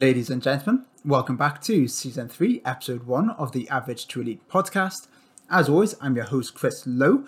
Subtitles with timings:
[0.00, 4.48] Ladies and gentlemen, welcome back to season three, episode one of the Average to Elite
[4.48, 5.08] podcast.
[5.50, 7.24] As always, I'm your host, Chris Lowe,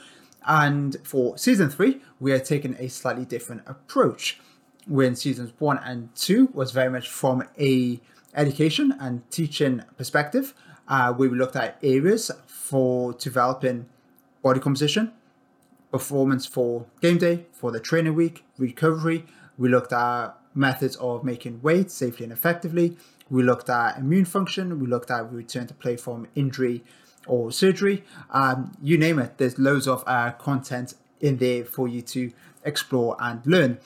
[0.47, 4.39] and for season three, we are taking a slightly different approach.
[4.87, 8.01] When seasons one and two was very much from a
[8.37, 10.55] education and teaching perspective,
[10.87, 13.87] uh, we looked at areas for developing
[14.43, 15.11] body composition,
[15.91, 19.27] performance for game day, for the training week, recovery.
[19.59, 22.97] We looked at methods of making weight safely and effectively.
[23.29, 24.81] We looked at immune function.
[24.81, 26.83] We looked at return to play from injury
[27.27, 28.05] or surgery.
[28.31, 29.39] Um, you name it.
[29.39, 32.33] There's loads of uh, content in there for you to
[32.65, 33.79] explore and learn.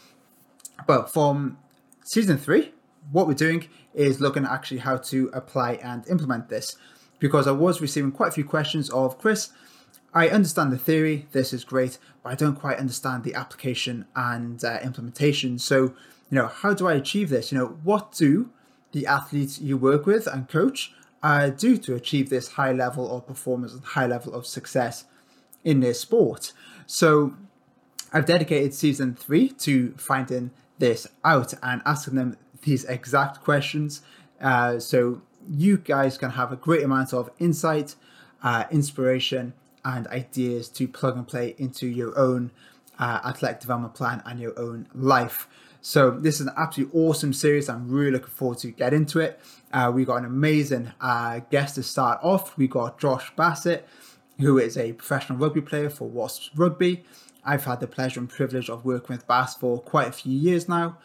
[0.86, 1.58] But from
[2.04, 2.72] season three,
[3.12, 6.76] what we're doing is looking at actually how to apply and implement this.
[7.18, 9.50] Because I was receiving quite a few questions of Chris,
[10.12, 14.64] I understand the theory, this is great, but I don't quite understand the application and
[14.64, 15.58] uh, implementation.
[15.58, 15.94] So
[16.30, 17.52] you know, how do I achieve this?
[17.52, 18.50] You know, what do
[18.92, 20.92] the athletes you work with and coach
[21.22, 25.04] uh, do to achieve this high level of performance and high level of success
[25.64, 26.52] in their sport?
[26.86, 27.34] So
[28.12, 34.02] I've dedicated season three to finding this out and asking them these exact questions.
[34.40, 37.94] Uh, so you guys can have a great amount of insight,
[38.42, 39.52] uh, inspiration,
[39.84, 42.50] and ideas to plug and play into your own
[42.98, 45.46] uh, athletic development plan and your own life.
[45.86, 47.68] So this is an absolutely awesome series.
[47.68, 49.38] I'm really looking forward to get into it.
[49.70, 52.56] Uh, we got an amazing uh, guest to start off.
[52.56, 53.86] We got Josh Bassett,
[54.40, 57.04] who is a professional rugby player for Wasps Rugby.
[57.44, 60.70] I've had the pleasure and privilege of working with Bass for quite a few years
[60.70, 60.96] now.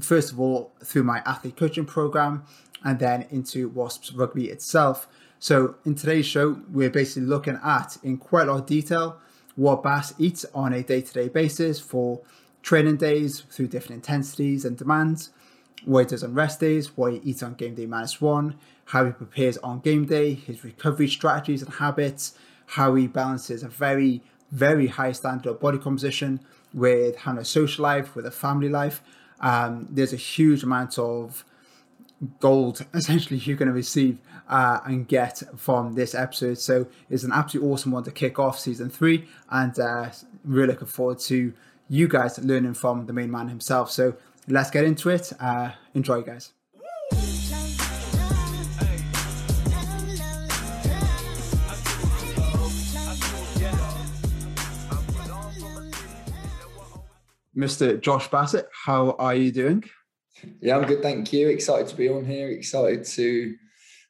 [0.00, 2.44] First of all, through my athlete coaching program,
[2.84, 5.08] and then into Wasps Rugby itself.
[5.38, 9.18] So in today's show, we're basically looking at in quite a lot of detail
[9.54, 12.20] what Bass eats on a day-to-day basis for
[12.66, 15.30] training days through different intensities and demands,
[15.84, 19.04] what he does on rest days, what he eats on game day minus one, how
[19.04, 22.36] he prepares on game day, his recovery strategies and habits,
[22.66, 26.40] how he balances a very, very high standard of body composition
[26.74, 29.00] with having a social life, with a family life.
[29.38, 31.44] Um, there's a huge amount of
[32.40, 34.18] gold essentially you're going to receive
[34.48, 36.58] uh, and get from this episode.
[36.58, 40.10] So it's an absolutely awesome one to kick off season three, and uh,
[40.42, 41.52] really looking forward to
[41.88, 43.90] you guys learning from the main man himself.
[43.90, 44.16] So
[44.48, 45.32] let's get into it.
[45.40, 46.52] Uh, enjoy, guys.
[57.56, 57.98] Mr.
[57.98, 59.82] Josh Bassett, how are you doing?
[60.60, 61.48] Yeah, I'm good, thank you.
[61.48, 62.50] Excited to be on here.
[62.50, 63.56] Excited to,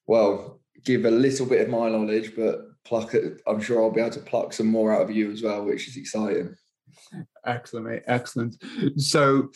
[0.08, 3.40] well, give a little bit of my knowledge, but pluck it.
[3.46, 5.86] I'm sure I'll be able to pluck some more out of you as well, which
[5.86, 6.56] is exciting.
[7.46, 8.02] Excellent, mate.
[8.06, 8.56] Excellent.
[8.96, 9.50] So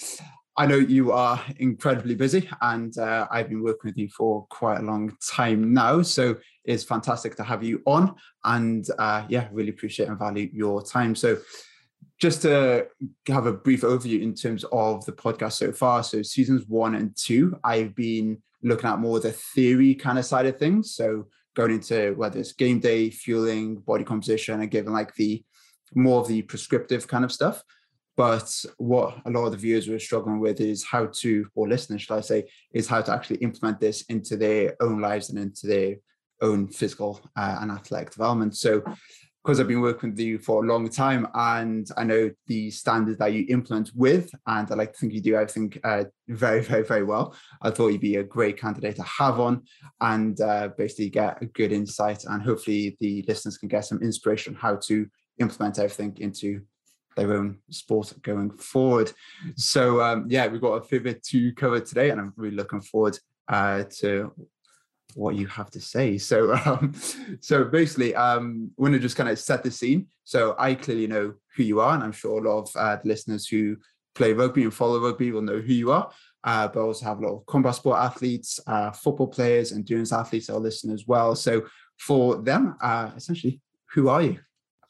[0.57, 4.79] I know you are incredibly busy, and uh, I've been working with you for quite
[4.79, 6.03] a long time now.
[6.03, 8.15] So it's fantastic to have you on,
[8.45, 11.15] and uh, yeah, really appreciate and value your time.
[11.15, 11.39] So
[12.21, 12.87] just to
[13.29, 16.03] have a brief overview in terms of the podcast so far.
[16.03, 20.47] So seasons one and two, I've been looking at more the theory kind of side
[20.47, 20.95] of things.
[20.95, 21.27] So
[21.57, 25.43] going into whether it's game day, fueling, body composition, and giving like the
[25.95, 27.63] more of the prescriptive kind of stuff.
[28.17, 32.03] But what a lot of the viewers were struggling with is how to, or listeners,
[32.03, 35.67] should I say, is how to actually implement this into their own lives and into
[35.67, 35.97] their
[36.43, 38.57] own physical uh, and athletic development.
[38.57, 38.83] So,
[39.43, 43.19] because I've been working with you for a long time and I know the standards
[43.19, 46.85] that you implement with, and I like to think you do everything uh, very, very,
[46.85, 47.35] very well.
[47.63, 49.63] I thought you'd be a great candidate to have on
[50.03, 54.55] and uh, basically get a good insight, and hopefully the listeners can get some inspiration
[54.55, 55.07] how to
[55.39, 56.61] implement everything into
[57.17, 59.13] their own sport going forward.
[59.57, 63.19] So um, yeah, we've got a fair to cover today, and I'm really looking forward
[63.49, 64.33] uh, to
[65.15, 66.19] what you have to say.
[66.19, 66.95] So um,
[67.41, 70.07] so basically, um, we're gonna just kind of set the scene.
[70.25, 73.47] So I clearly know who you are, and I'm sure a lot of uh, listeners
[73.47, 73.77] who
[74.15, 76.11] play rugby and follow rugby will know who you are.
[76.43, 80.13] Uh, but I also have a lot of combat sport athletes, uh, football players, endurance
[80.13, 81.37] athletes that are listening as well.
[81.37, 81.67] So
[81.99, 83.61] for them, uh, essentially,
[83.93, 84.39] who are you?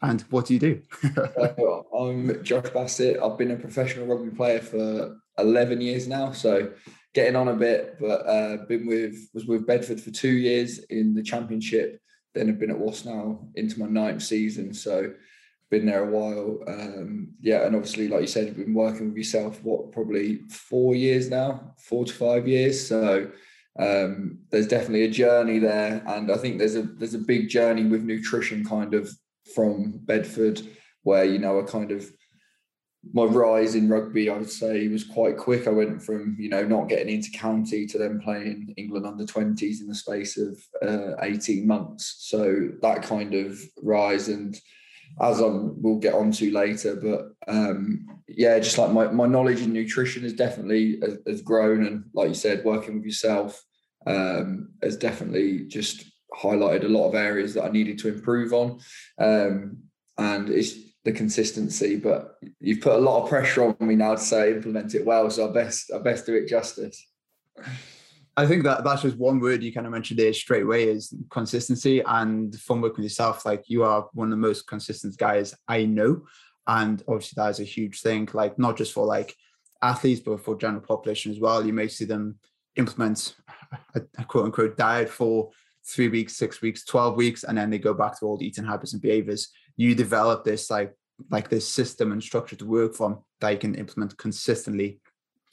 [0.02, 0.82] And what do you do?
[1.98, 3.20] I'm Josh Bassett.
[3.22, 6.72] I've been a professional rugby player for 11 years now, so
[7.12, 7.96] getting on a bit.
[8.00, 12.00] But uh, been with was with Bedford for two years in the championship.
[12.34, 15.12] Then I've been at Wasps now into my ninth season, so
[15.70, 16.60] been there a while.
[16.66, 19.62] Um, yeah, and obviously, like you said, you've been working with yourself.
[19.62, 22.86] What probably four years now, four to five years.
[22.86, 23.30] So
[23.78, 27.84] um, there's definitely a journey there, and I think there's a there's a big journey
[27.84, 29.10] with nutrition kind of
[29.54, 30.60] from Bedford,
[31.02, 32.10] where you know I kind of
[33.14, 35.66] my rise in rugby, I would say, was quite quick.
[35.66, 39.80] I went from you know not getting into county to then playing England under twenties
[39.80, 42.16] in the space of uh, eighteen months.
[42.20, 44.58] So that kind of rise, and
[45.20, 49.62] as I we'll get on to later, but um, yeah, just like my, my knowledge
[49.62, 53.64] in nutrition has definitely has, has grown, and like you said, working with yourself
[54.06, 56.04] um, has definitely just
[56.34, 58.80] highlighted a lot of areas that I needed to improve on.
[59.18, 59.78] Um,
[60.18, 60.74] and it's
[61.04, 64.94] the consistency, but you've put a lot of pressure on me now to say implement
[64.94, 65.30] it well.
[65.30, 67.06] So I best I best do it justice.
[68.36, 71.14] I think that that's just one word you kind of mentioned there straight away is
[71.30, 73.44] consistency and from working with yourself.
[73.44, 76.22] Like you are one of the most consistent guys I know.
[76.66, 79.34] And obviously that is a huge thing, like not just for like
[79.82, 81.66] athletes, but for general population as well.
[81.66, 82.38] You may see them
[82.76, 83.34] implement
[83.94, 85.50] a, a quote unquote diet for
[85.86, 88.92] three weeks, six weeks, 12 weeks, and then they go back to old eating habits
[88.92, 89.48] and behaviors.
[89.76, 90.94] You develop this like
[91.30, 95.00] like this system and structure to work from that you can implement consistently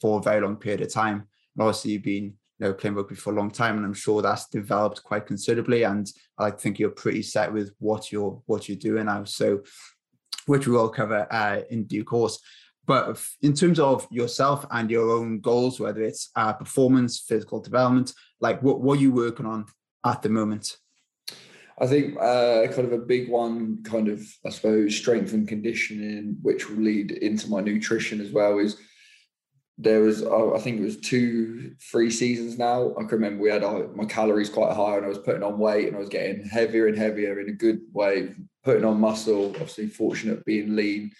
[0.00, 1.16] for a very long period of time.
[1.56, 4.22] And obviously you've been you know playing rugby for a long time and I'm sure
[4.22, 5.82] that's developed quite considerably.
[5.82, 9.24] And I think you're pretty set with what you're what you're doing now.
[9.24, 9.62] So
[10.46, 12.40] which we will cover uh, in due course.
[12.86, 18.14] But in terms of yourself and your own goals, whether it's uh, performance, physical development,
[18.40, 19.66] like what, what are you working on
[20.04, 20.76] at the moment?
[21.80, 26.36] I think uh, kind of a big one, kind of, I suppose, strength and conditioning,
[26.42, 28.76] which will lead into my nutrition as well, is
[29.80, 32.94] there was, I think it was two, three seasons now.
[32.96, 33.62] I can remember we had
[33.94, 36.88] my calories quite high and I was putting on weight and I was getting heavier
[36.88, 38.34] and heavier in a good way,
[38.64, 41.12] putting on muscle, obviously fortunate being lean,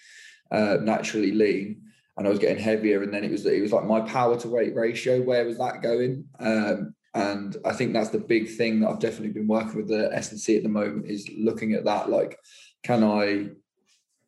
[0.51, 1.83] uh, naturally lean
[2.17, 3.01] and I was getting heavier.
[3.01, 5.21] And then it was it was like my power to weight ratio.
[5.21, 6.25] Where was that going?
[6.37, 10.09] Um, and I think that's the big thing that I've definitely been working with the
[10.13, 12.09] S&C at the moment is looking at that.
[12.09, 12.37] Like,
[12.83, 13.49] can I,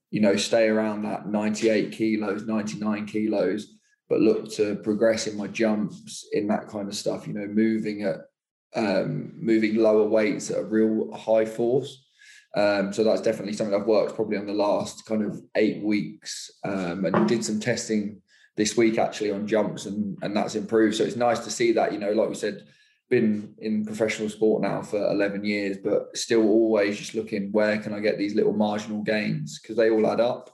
[0.10, 3.76] you know, stay around that 98 kilos, 99 kilos,
[4.10, 8.04] but look to progress in my jumps in that kind of stuff, you know, moving
[8.04, 8.22] at
[8.76, 12.06] um, moving lower weights at a real high force.
[12.56, 16.52] Um, so that's definitely something I've worked probably on the last kind of eight weeks
[16.66, 18.22] um, and did some testing
[18.62, 20.96] this week actually on jumps and and that's improved.
[20.96, 22.68] So it's nice to see that, you know, like we said,
[23.10, 27.92] been in professional sport now for 11 years, but still always just looking where can
[27.92, 30.52] I get these little marginal gains because they all add up.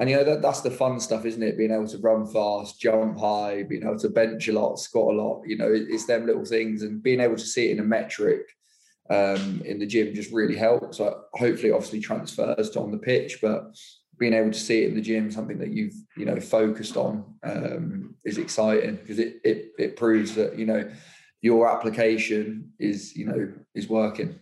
[0.00, 1.58] And you know that that's the fun stuff, isn't it?
[1.58, 5.18] Being able to run fast, jump high, being able to bench a lot, squat a
[5.22, 5.42] lot.
[5.46, 8.42] You know, it's them little things, and being able to see it in a metric
[9.10, 10.96] um, in the gym just really helps.
[10.96, 13.76] So hopefully, obviously, transfers to on the pitch, but
[14.18, 17.24] being able to see it in the gym, something that you've you know focused on,
[17.42, 20.88] um, is exciting because it, it it proves that you know
[21.42, 24.38] your application is you know is working.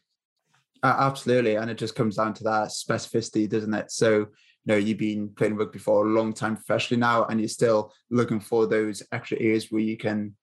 [0.82, 3.90] Uh, absolutely, and it just comes down to that specificity, doesn't it?
[3.90, 4.26] So you
[4.66, 8.40] know you've been playing rugby for a long time professionally now, and you're still looking
[8.40, 10.34] for those extra areas where you can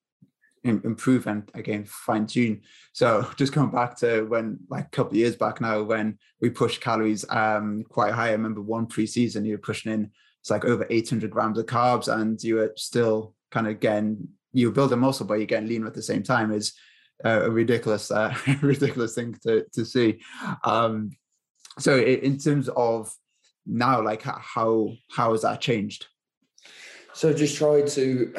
[0.64, 2.62] improve and again fine tune.
[2.94, 6.50] So just coming back to when like a couple of years back now when we
[6.50, 8.30] pushed calories um quite high.
[8.30, 12.12] I remember one preseason you were pushing in it's like over 800 grams of carbs
[12.12, 15.88] and you were still kind of getting you build a muscle but you're getting leaner
[15.88, 16.74] at the same time is
[17.24, 20.20] a ridiculous uh, ridiculous thing to to see.
[20.64, 21.12] Um
[21.80, 23.12] so in terms of
[23.66, 26.08] now like how how has that changed?
[27.14, 28.34] So just try to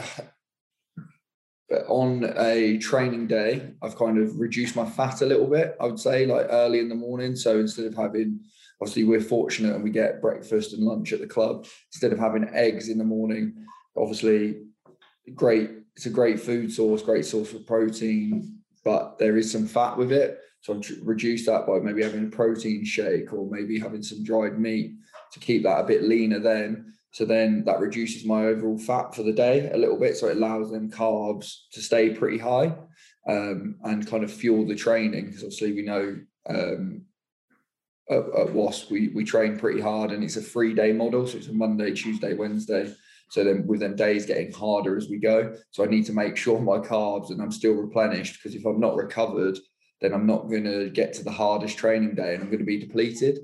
[1.88, 5.76] on a training day, I've kind of reduced my fat a little bit.
[5.80, 7.36] I would say like early in the morning.
[7.36, 8.40] So instead of having,
[8.80, 11.66] obviously we're fortunate and we get breakfast and lunch at the club.
[11.92, 13.54] Instead of having eggs in the morning,
[13.96, 14.62] obviously
[15.34, 15.70] great.
[15.96, 20.10] It's a great food source, great source of protein, but there is some fat with
[20.10, 20.38] it.
[20.62, 24.58] So I've reduced that by maybe having a protein shake or maybe having some dried
[24.58, 24.94] meat
[25.32, 29.22] to keep that a bit leaner then so then that reduces my overall fat for
[29.22, 30.16] the day a little bit.
[30.16, 32.74] So it allows them carbs to stay pretty high
[33.28, 35.26] um, and kind of fuel the training.
[35.26, 36.16] Because obviously we know
[36.48, 37.02] um,
[38.10, 41.26] at, at WASP we, we train pretty hard and it's a three day model.
[41.26, 42.94] So it's a Monday, Tuesday, Wednesday.
[43.28, 45.54] So then with them days getting harder as we go.
[45.70, 48.80] So I need to make sure my carbs and I'm still replenished because if I'm
[48.80, 49.58] not recovered,
[50.00, 52.64] then I'm not going to get to the hardest training day and I'm going to
[52.64, 53.38] be depleted.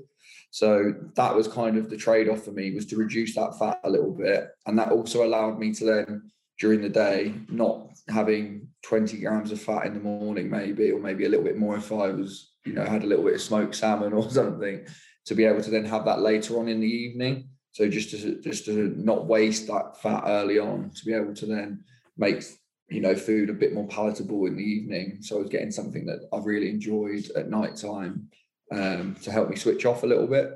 [0.51, 3.79] So that was kind of the trade off for me was to reduce that fat
[3.83, 4.49] a little bit.
[4.65, 9.61] And that also allowed me to then during the day, not having 20 grams of
[9.61, 12.73] fat in the morning, maybe, or maybe a little bit more if I was, you
[12.73, 14.85] know, had a little bit of smoked salmon or something,
[15.25, 17.49] to be able to then have that later on in the evening.
[17.71, 21.45] So just to just to not waste that fat early on, to be able to
[21.45, 21.83] then
[22.17, 22.43] make
[22.89, 25.19] you know food a bit more palatable in the evening.
[25.21, 28.27] So I was getting something that I've really enjoyed at night time
[28.71, 30.51] um, to help me switch off a little bit.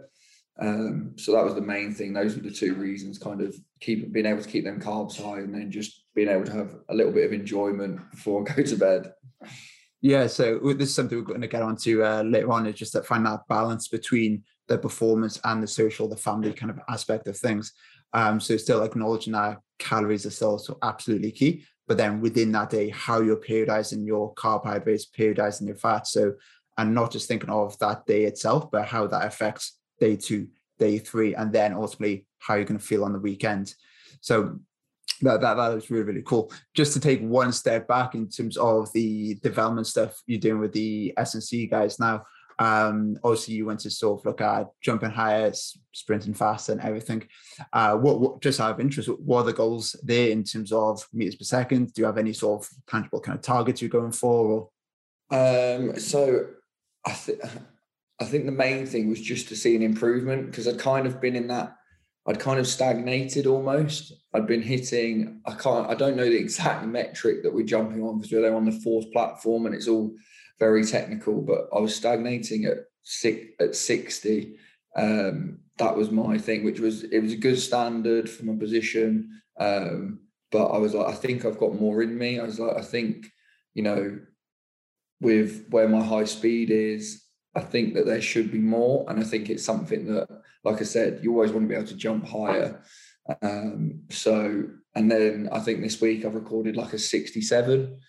[0.60, 2.14] Um, so that was the main thing.
[2.14, 5.40] Those were the two reasons, kind of keep being able to keep them carbs high
[5.40, 8.64] and then just being able to have a little bit of enjoyment before I go
[8.64, 9.14] to bed.
[10.02, 12.68] Yeah, so this is something we're going to get onto uh, later on.
[12.68, 16.70] Is just that find that balance between the performance and the social, the family kind
[16.70, 17.74] of aspect of things.
[18.12, 22.70] Um, so still acknowledging that calories are still so absolutely key, but then within that
[22.70, 26.12] day, how you're periodizing your carbohydrates, periodizing your fats.
[26.12, 26.34] So
[26.78, 30.48] and not just thinking of that day itself, but how that affects day two,
[30.80, 33.74] day three, and then ultimately how you're going to feel on the weekend.
[34.22, 34.60] So
[35.22, 36.52] that, that that was really really cool.
[36.74, 40.74] Just to take one step back in terms of the development stuff you're doing with
[40.74, 42.24] the S&C guys now.
[42.60, 45.52] Um, obviously, you went to sort of look at jumping higher,
[45.92, 47.28] sprinting fast, and everything.
[47.72, 51.06] Uh, what, what just out of interest, what are the goals there in terms of
[51.14, 51.94] meters per second?
[51.94, 54.70] Do you have any sort of tangible kind of targets you're going for?
[55.32, 55.76] Or?
[55.78, 56.46] Um, so
[57.06, 57.40] I think
[58.22, 61.20] I think the main thing was just to see an improvement because I'd kind of
[61.20, 61.76] been in that
[62.26, 64.14] I'd kind of stagnated almost.
[64.34, 68.18] I'd been hitting, I can't, I don't know the exact metric that we're jumping on
[68.18, 70.14] because we're on the force platform and it's all
[70.60, 74.56] very technical, but I was stagnating at six at 60.
[74.96, 79.42] Um, that was my thing, which was it was a good standard for my position.
[79.60, 80.20] Um,
[80.52, 82.40] but I was like, I think I've got more in me.
[82.40, 83.26] I was like, I think,
[83.74, 84.20] you know,
[85.24, 87.24] with where my high speed is,
[87.56, 89.06] I think that there should be more.
[89.10, 90.28] And I think it's something that,
[90.64, 92.84] like I said, you always want to be able to jump higher.
[93.42, 94.66] Um, so,
[94.96, 98.00] and then I think this week I've recorded like a 67.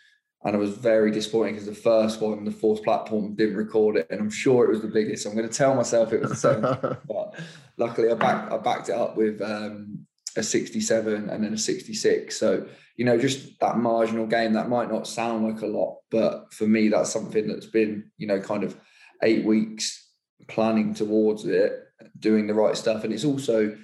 [0.47, 4.09] And I was very disappointed because the first one, the force platform, didn't record it.
[4.11, 5.25] And I'm sure it was the biggest.
[5.25, 6.61] I'm going to tell myself it was the same.
[7.09, 7.35] but
[7.79, 10.07] luckily, I, back, I backed it up with um,
[10.37, 12.39] a 67 and then a 66.
[12.39, 12.67] So,
[12.97, 16.67] you know, just that marginal gain that might not sound like a lot, but for
[16.67, 18.77] me, that's something that's been, you know, kind of
[19.23, 20.13] eight weeks
[20.49, 21.73] planning towards it,
[22.19, 23.05] doing the right stuff.
[23.05, 23.77] And it's also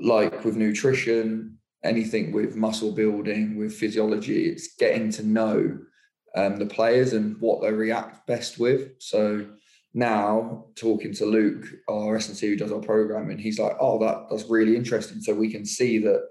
[0.00, 5.78] like with nutrition, anything with muscle building, with physiology, it's getting to know
[6.36, 8.90] um, the players and what they react best with.
[9.00, 9.46] So
[9.94, 14.26] now talking to Luke, our S&C who does our program, and he's like, oh, that
[14.30, 15.20] that's really interesting.
[15.20, 16.22] So we can see that,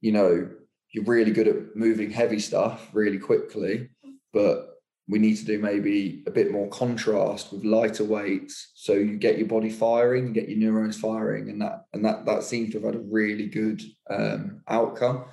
[0.00, 0.50] you know,
[0.92, 3.88] you're really good at moving heavy stuff really quickly,
[4.32, 4.68] but
[5.08, 8.72] we need to do maybe a bit more contrast with lighter weights.
[8.74, 12.24] So you get your body firing you get your neurons firing and that and that
[12.26, 15.24] that seems to have had a really good um, outcome.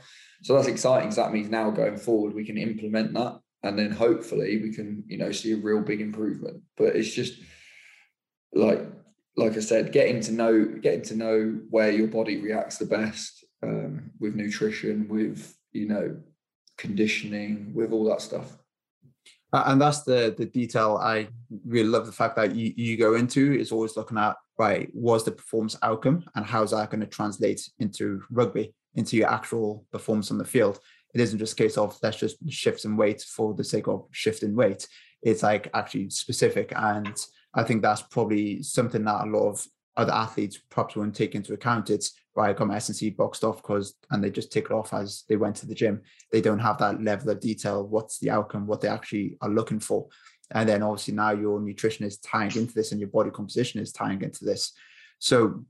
[0.42, 3.92] So that's exciting because that means now going forward we can implement that and then
[3.92, 6.64] hopefully we can you know see a real big improvement.
[6.78, 7.40] But it's just
[8.54, 8.82] like
[9.38, 13.46] like i said getting to know getting to know where your body reacts the best
[13.64, 16.18] um, with nutrition with you know
[16.78, 18.58] conditioning with all that stuff.
[19.52, 21.28] And that's the the detail I
[21.66, 25.24] really love the fact that you, you go into is always looking at right what's
[25.24, 30.32] the performance outcome and how's that going to translate into rugby into your actual performance
[30.32, 30.80] on the field.
[31.16, 34.08] It isn't just a case of let's just shift some weight for the sake of
[34.12, 34.88] shifting weight.
[35.24, 37.14] It's like actually specific and
[37.56, 39.68] i think that's probably something that a lot of
[40.00, 41.90] other athletes perhaps won't take into account.
[41.90, 44.94] It's right, I got my S&C boxed off because, and they just tick it off
[44.94, 46.02] as they went to the gym.
[46.32, 47.86] They don't have that level of detail.
[47.86, 48.68] What's the outcome?
[48.68, 50.08] What they actually are looking for.
[50.52, 53.92] And then obviously now your nutrition is tying into this and your body composition is
[53.92, 54.74] tying into this.
[55.20, 55.64] So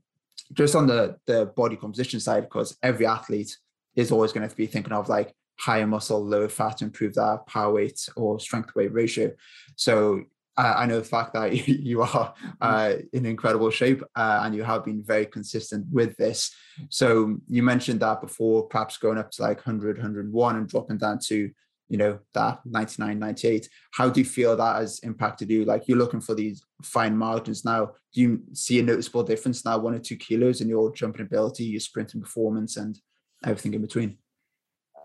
[0.52, 3.56] just on the, the body composition side, because every athlete
[3.96, 7.74] is always going to be thinking of like higher muscle, lower fat improve that power
[7.74, 9.32] weight or strength weight ratio.
[9.76, 10.22] So
[10.60, 14.84] I know the fact that you are uh, in incredible shape uh, and you have
[14.84, 16.54] been very consistent with this.
[16.88, 21.18] So you mentioned that before, perhaps going up to like 100, 101 and dropping down
[21.26, 21.50] to,
[21.88, 23.68] you know, that 99, 98.
[23.92, 25.64] How do you feel that has impacted you?
[25.64, 27.92] Like you're looking for these fine margins now.
[28.12, 31.64] Do you see a noticeable difference now, one or two kilos in your jumping ability,
[31.64, 32.98] your sprinting performance and
[33.44, 34.18] everything in between?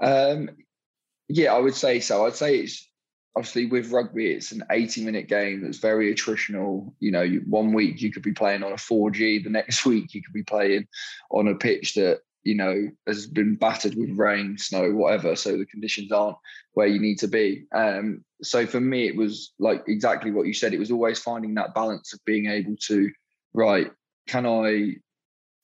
[0.02, 0.50] Um,
[1.28, 2.26] yeah, I would say so.
[2.26, 2.90] I'd say it's
[3.36, 6.94] obviously with rugby, it's an 80 minute game that's very attritional.
[7.00, 10.22] You know, one week you could be playing on a 4G, the next week you
[10.22, 10.88] could be playing
[11.32, 15.36] on a pitch that, you know, has been battered with rain, snow, whatever.
[15.36, 16.38] So the conditions aren't
[16.74, 17.66] where you need to be.
[17.74, 20.74] Um, so for me, it was like exactly what you said.
[20.74, 23.12] It was always finding that balance of being able to,
[23.54, 23.92] right,
[24.28, 24.98] can I,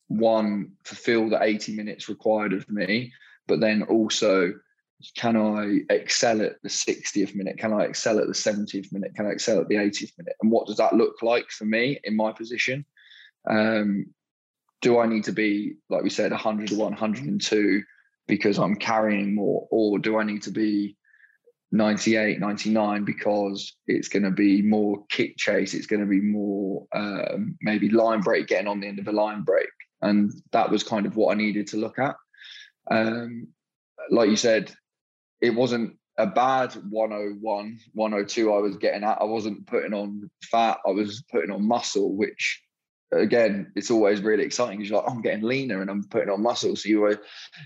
[0.07, 3.13] one, fulfill the 80 minutes required of me,
[3.47, 4.53] but then also,
[5.15, 7.57] can I excel at the 60th minute?
[7.57, 9.15] Can I excel at the 70th minute?
[9.15, 10.35] Can I excel at the 80th minute?
[10.41, 12.85] And what does that look like for me in my position?
[13.49, 14.07] Um,
[14.81, 17.83] do I need to be, like we said, 101, 102
[18.27, 19.67] because I'm carrying more?
[19.71, 20.97] Or do I need to be
[21.71, 25.73] 98, 99 because it's going to be more kick chase.
[25.73, 29.11] It's going to be more um, maybe line break, getting on the end of a
[29.11, 29.69] line break.
[30.01, 32.15] And that was kind of what I needed to look at.
[32.89, 33.47] Um,
[34.09, 34.73] like you said,
[35.41, 39.21] it wasn't a bad 101, 102 I was getting at.
[39.21, 42.61] I wasn't putting on fat, I was putting on muscle, which
[43.11, 46.29] again, it's always really exciting because you're like, oh, I'm getting leaner and I'm putting
[46.29, 46.75] on muscle.
[46.75, 47.21] So you were,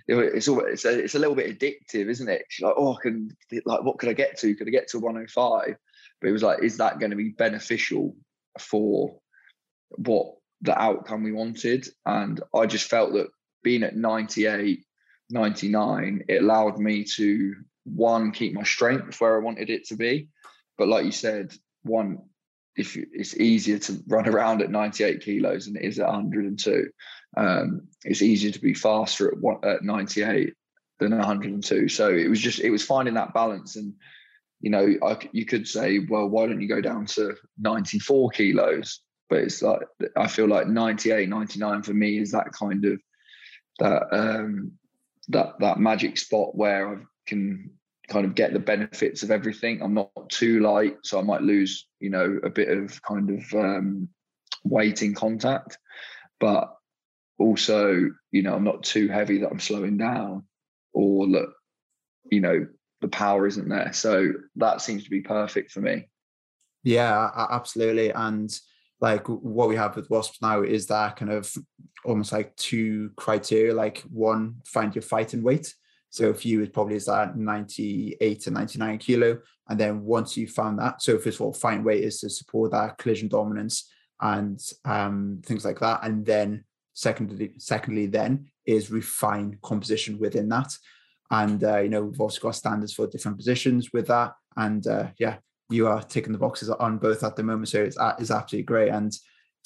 [0.08, 2.46] it's always, it's a, it's a little bit addictive, isn't it?
[2.60, 3.30] You're like, oh, I can,
[3.66, 4.56] like, what could I get to?
[4.56, 5.76] Could I get to 105?
[6.22, 8.16] But it was like, is that going to be beneficial
[8.60, 9.20] for
[9.98, 11.88] what the outcome we wanted?
[12.06, 13.28] And I just felt that
[13.64, 14.84] being at 98,
[15.30, 17.56] 99, it allowed me to
[17.86, 20.30] one, keep my strength where I wanted it to be.
[20.78, 21.54] But like you said,
[21.84, 22.20] one,
[22.76, 26.90] if it's easier to run around at 98 kilos than it is at 102.
[27.38, 30.54] Um, it's easier to be faster at, one, at 98
[31.00, 31.90] than 102.
[31.90, 33.94] So it was just it was finding that balance, and
[34.62, 39.02] you know, I, you could say, well, why don't you go down to 94 kilos?
[39.30, 39.82] But it's like
[40.16, 43.02] I feel like 98, 99 for me is that kind of
[43.80, 44.72] that um,
[45.30, 47.72] that that magic spot where I can
[48.08, 49.82] kind of get the benefits of everything.
[49.82, 53.54] I'm not too light, so I might lose, you know, a bit of kind of
[53.54, 54.10] um,
[54.64, 55.78] weight in contact,
[56.40, 56.76] but
[57.40, 60.44] also, you know, I'm not too heavy that I'm slowing down,
[60.94, 61.52] or that,
[62.32, 62.68] you know,
[63.02, 63.92] the power isn't there.
[63.94, 66.08] So that seems to be perfect for me.
[66.84, 68.12] Yeah, absolutely.
[68.12, 68.56] And
[69.02, 71.52] like what we have with wasps now is that kind of
[72.06, 75.74] almost like two criteria like one find your fighting weight
[76.16, 79.38] so for you, it probably is that 98 to 99 kilo.
[79.68, 82.72] And then once you found that, so first of all, find weight is to support
[82.72, 86.00] that collision dominance and um, things like that.
[86.04, 90.74] And then secondly, secondly, then is refine composition within that.
[91.32, 94.36] And uh, you know, we've also got standards for different positions with that.
[94.56, 97.70] And uh, yeah, you are ticking the boxes on both at the moment.
[97.70, 98.90] So it's, uh, it's absolutely great.
[98.90, 99.12] And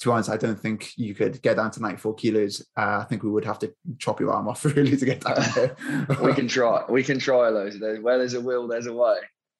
[0.00, 2.66] to be honest, I don't think you could get down to 94 kilos.
[2.76, 5.36] Uh, I think we would have to chop your arm off really to get down
[5.54, 5.76] there.
[6.22, 6.84] we can try.
[6.88, 7.78] We can try those.
[7.78, 9.16] Where there's a will, there's a way.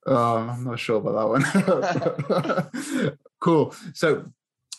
[0.06, 2.70] Oh, I'm not sure about that
[3.02, 3.18] one.
[3.40, 3.74] cool.
[3.92, 4.24] So,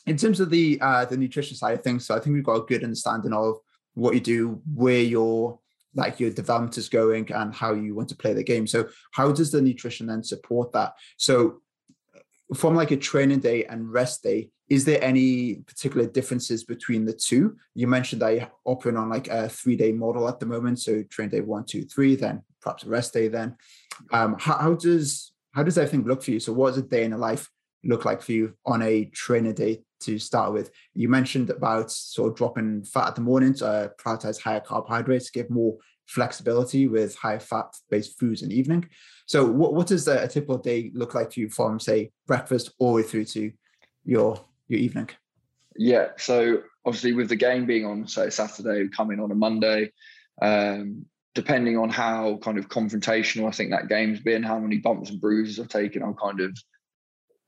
[0.08, 2.56] in terms of the uh, the nutrition side of things, so I think we've got
[2.56, 3.58] a good understanding of
[3.94, 5.60] what you do, where your
[5.96, 8.68] like your development is going, and how you want to play the game.
[8.68, 10.94] So, how does the nutrition then support that?
[11.18, 11.62] So,
[12.56, 17.12] from like a training day and rest day, is there any particular differences between the
[17.12, 17.58] two?
[17.76, 20.80] You mentioned that you operate on like a three day model at the moment.
[20.80, 23.58] So train day one, two, three, then perhaps a rest day then.
[24.14, 26.40] Um, how, how, does how does everything look for you?
[26.40, 27.50] So what does a day in a life
[27.84, 30.72] look like for you on a trainer day to start with?
[30.94, 35.30] You mentioned about sort of dropping fat at the morning to uh, prioritize higher carbohydrates,
[35.30, 38.88] give more flexibility with higher fat based foods in the evening.
[39.26, 42.72] So what, what does a, a typical day look like to you from say breakfast
[42.80, 43.52] all the way through to
[44.04, 45.10] your your evening?
[45.78, 49.92] Yeah, so obviously with the game being on say Saturday, coming on a Monday,
[50.42, 55.10] um, depending on how kind of confrontational I think that game's been, how many bumps
[55.10, 56.58] and bruises I've taken, I'll kind of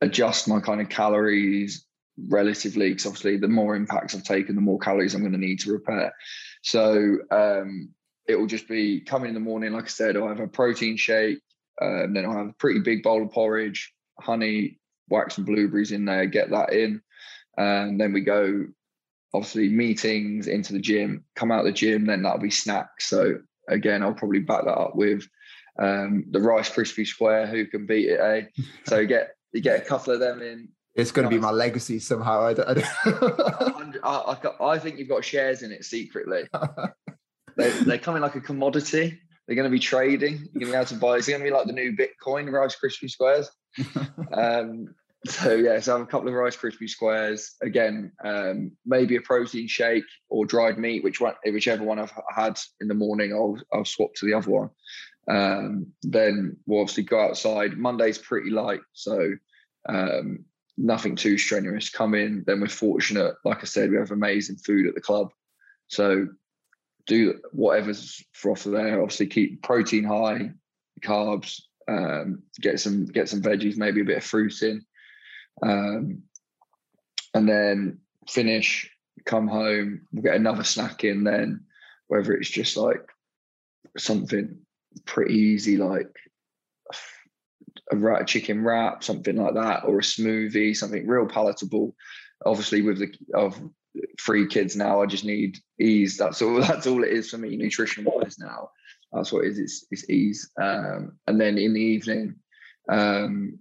[0.02, 1.86] adjust my kind of calories
[2.30, 5.60] relatively because obviously the more impacts I've taken, the more calories I'm going to need
[5.62, 6.14] to repair.
[6.62, 7.90] So um,
[8.28, 10.98] it will just be coming in the morning, like I said, I'll have a protein
[10.98, 11.40] shake,
[11.82, 16.06] um, then I'll have a pretty big bowl of porridge, honey, wax and blueberries in
[16.06, 17.02] there, get that in
[17.58, 18.66] and then we go
[19.34, 23.36] obviously meetings into the gym come out the gym then that'll be snacks so
[23.70, 25.28] again i'll probably back that up with
[25.80, 29.86] um, the Rice Krispie square who can beat it eh so get you get a
[29.86, 33.94] couple of them in it's going to be my legacy somehow I, don't, I,
[34.62, 36.44] I, I, think you've got shares in it secretly
[37.58, 40.76] they, they're coming like a commodity they're going to be trading you're going to be
[40.76, 43.50] able to buy it's going to be like the new bitcoin Rice Krispie squares
[44.34, 44.94] um,
[45.26, 47.56] so yeah, so I have a couple of Rice Krispie squares.
[47.62, 52.60] Again, um, maybe a protein shake or dried meat, which one, whichever one I've had
[52.82, 54.70] in the morning, I'll I'll swap to the other one.
[55.30, 57.78] Um, then we'll obviously go outside.
[57.78, 59.32] Monday's pretty light, so
[59.88, 60.44] um,
[60.78, 61.90] nothing too strenuous.
[61.90, 63.36] Come in, then we're fortunate.
[63.44, 65.32] Like I said, we have amazing food at the club,
[65.88, 66.28] so
[67.06, 69.02] do whatever's for offer there.
[69.02, 70.52] Obviously, keep protein high,
[71.02, 71.62] carbs.
[71.86, 74.86] Um, get some get some veggies, maybe a bit of fruit in
[75.62, 76.24] um,
[77.34, 78.90] and then finish,
[79.26, 81.66] come home, we'll get another snack in then,
[82.08, 83.06] whether it's just like
[83.98, 84.58] something
[85.06, 86.16] pretty easy like
[87.92, 91.96] a, chicken wrap, something like that, or a smoothie, something real palatable.
[92.46, 93.60] Obviously, with the of
[94.20, 96.18] three kids now, I just need ease.
[96.18, 96.56] That's all.
[96.62, 98.38] That's all it is for me, nutrition wise.
[98.40, 98.70] Now,
[99.12, 99.60] that's what it is.
[99.60, 100.50] It's, it's ease.
[100.60, 102.36] Um, and then in the evening,
[102.90, 103.60] Um,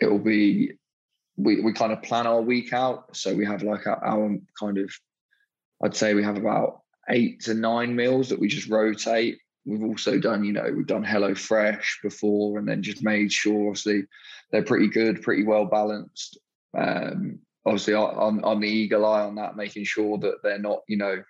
[0.00, 0.72] it will be
[1.36, 4.78] we we kind of plan our week out, so we have like our, our kind
[4.78, 4.90] of
[5.82, 9.38] I'd say we have about eight to nine meals that we just rotate.
[9.64, 13.68] We've also done, you know, we've done Hello Fresh before, and then just made sure,
[13.68, 14.04] obviously,
[14.50, 16.38] they're pretty good, pretty well balanced.
[16.76, 20.96] Um, obviously, I'm, I'm the eagle eye on that, making sure that they're not, you
[20.96, 21.22] know,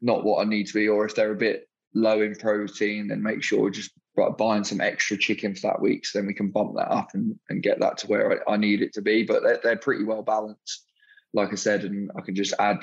[0.00, 3.22] not what I need to be, or if they're a bit low in protein, then
[3.22, 3.92] make sure just
[4.38, 7.38] buying some extra chicken for that week, so then we can bump that up and,
[7.48, 9.24] and get that to where I, I need it to be.
[9.24, 10.84] But they're, they're pretty well balanced,
[11.32, 12.80] like I said, and I can just add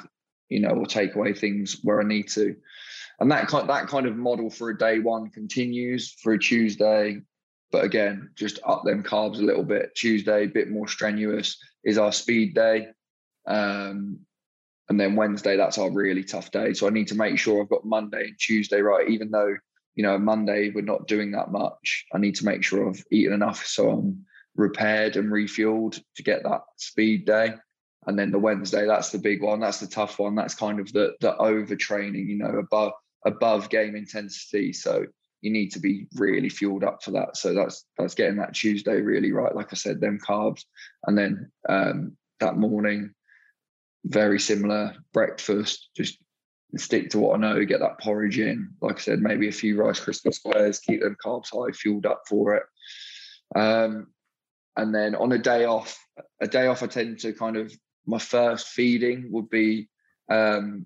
[0.51, 2.55] you know, or take away things where I need to.
[3.21, 7.21] And that kind that kind of model for a day one continues for a Tuesday.
[7.71, 9.93] But again, just up them carbs a little bit.
[9.95, 12.87] Tuesday, a bit more strenuous, is our speed day.
[13.47, 14.21] Um,
[14.89, 16.73] and then Wednesday, that's our really tough day.
[16.73, 19.55] So I need to make sure I've got Monday and Tuesday right, even though,
[19.93, 22.05] you know, Monday we're not doing that much.
[22.13, 26.43] I need to make sure I've eaten enough so I'm repaired and refueled to get
[26.43, 27.53] that speed day
[28.07, 29.59] and then the Wednesday, that's the big one.
[29.59, 30.35] That's the tough one.
[30.35, 32.93] That's kind of the the overtraining, you know, above
[33.25, 34.73] above game intensity.
[34.73, 35.05] So
[35.41, 37.35] you need to be really fueled up for that.
[37.35, 39.55] So that's that's getting that Tuesday really right.
[39.55, 40.63] Like I said, them carbs,
[41.07, 43.13] and then um, that morning,
[44.05, 45.89] very similar breakfast.
[45.95, 46.17] Just
[46.77, 47.65] stick to what I know.
[47.65, 48.69] Get that porridge in.
[48.81, 50.79] Like I said, maybe a few Rice Krispie squares.
[50.79, 52.63] Keep them carbs high, fueled up for it.
[53.55, 54.07] Um,
[54.77, 55.97] and then on a day off,
[56.39, 57.73] a day off, I tend to kind of
[58.05, 59.89] my first feeding would be
[60.29, 60.85] um,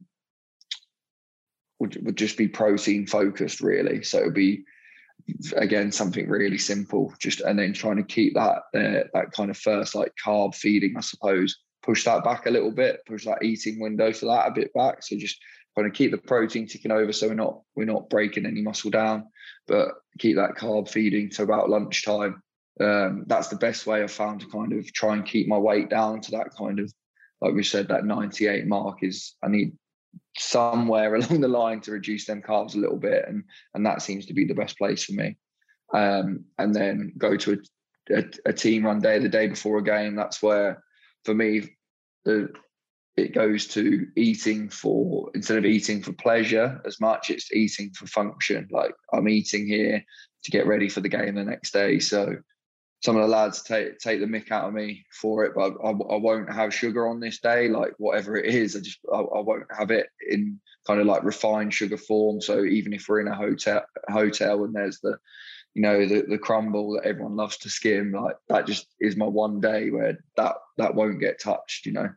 [1.79, 4.03] would, would just be protein focused really.
[4.03, 4.63] So it would be
[5.55, 9.57] again something really simple just and then trying to keep that uh, that kind of
[9.57, 11.57] first like carb feeding i suppose.
[11.83, 15.03] Push that back a little bit push that eating window for that a bit back.
[15.03, 15.39] So just
[15.75, 18.89] kind of keep the protein ticking over so we're not we're not breaking any muscle
[18.89, 19.27] down
[19.67, 22.41] but keep that carb feeding to about lunchtime.
[22.77, 25.89] Um, that's the best way i've found to kind of try and keep my weight
[25.89, 26.91] down to that kind of
[27.41, 29.73] like we said, that 98 mark is I need
[30.37, 34.25] somewhere along the line to reduce them carbs a little bit, and and that seems
[34.27, 35.37] to be the best place for me.
[35.93, 37.53] Um, and then go to
[38.09, 40.15] a, a, a team run day the day before a game.
[40.15, 40.83] That's where,
[41.23, 41.75] for me,
[42.25, 42.49] the
[43.17, 48.07] it goes to eating for instead of eating for pleasure as much, it's eating for
[48.07, 48.67] function.
[48.71, 50.03] Like I'm eating here
[50.43, 51.99] to get ready for the game the next day.
[51.99, 52.35] So
[53.05, 55.89] some of the lads take take the mick out of me for it, but I,
[55.89, 58.75] I, won't have sugar on this day, like whatever it is.
[58.75, 62.41] I just I, I, won't have it in kind of like refined sugar form.
[62.41, 65.19] So even if we're in a hotel hotel and there's the
[65.75, 69.27] you know the the crumble that everyone loves to skim, like that just is my
[69.27, 71.85] one day where that that won't get touched.
[71.85, 72.09] You know,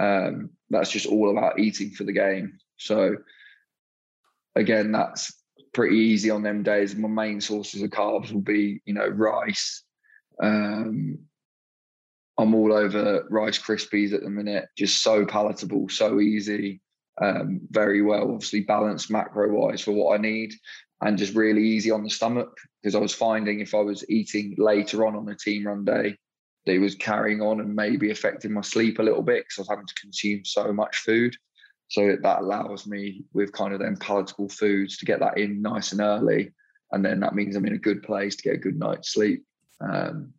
[0.00, 2.58] um, that's just all about eating for the game.
[2.78, 3.16] So
[4.56, 5.34] again, that's
[5.74, 6.96] pretty easy on them days.
[6.96, 9.82] My main sources of carbs will be you know rice
[10.42, 11.18] um,
[12.38, 14.66] I'm all over Rice Krispies at the minute.
[14.76, 16.80] Just so palatable, so easy,
[17.20, 20.54] um, very well, obviously balanced macro wise for what I need,
[21.02, 22.56] and just really easy on the stomach.
[22.82, 26.16] Because I was finding if I was eating later on on a team run day,
[26.66, 29.68] they was carrying on and maybe affecting my sleep a little bit because I was
[29.68, 31.36] having to consume so much food.
[31.88, 35.92] So that allows me with kind of them palatable foods to get that in nice
[35.92, 36.52] and early.
[36.92, 39.44] And then that means I'm in a good place to get a good night's sleep.
[39.80, 40.32] Um,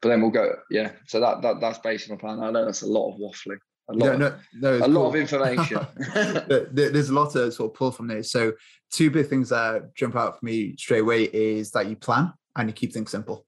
[0.00, 0.92] but then we'll go, yeah.
[1.06, 2.42] So that, that that's based on my plan.
[2.42, 3.58] I know that's a lot of waffling.
[3.88, 4.88] A lot, no, no, no, a cool.
[4.88, 5.78] lot of information.
[6.72, 8.30] There's a lot to sort of pull from this.
[8.30, 8.52] So
[8.90, 12.68] two big things that jump out for me straight away is that you plan and
[12.68, 13.46] you keep things simple.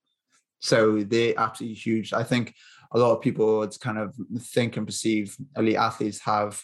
[0.61, 2.13] So they're absolutely huge.
[2.13, 2.55] I think
[2.93, 6.63] a lot of people would kind of think and perceive elite athletes have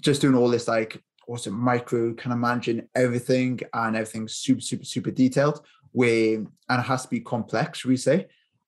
[0.00, 4.84] just doing all this like it micro kind of managing everything and everything's super super
[4.84, 5.60] super detailed
[5.96, 8.26] where and it has to be complex, should we say,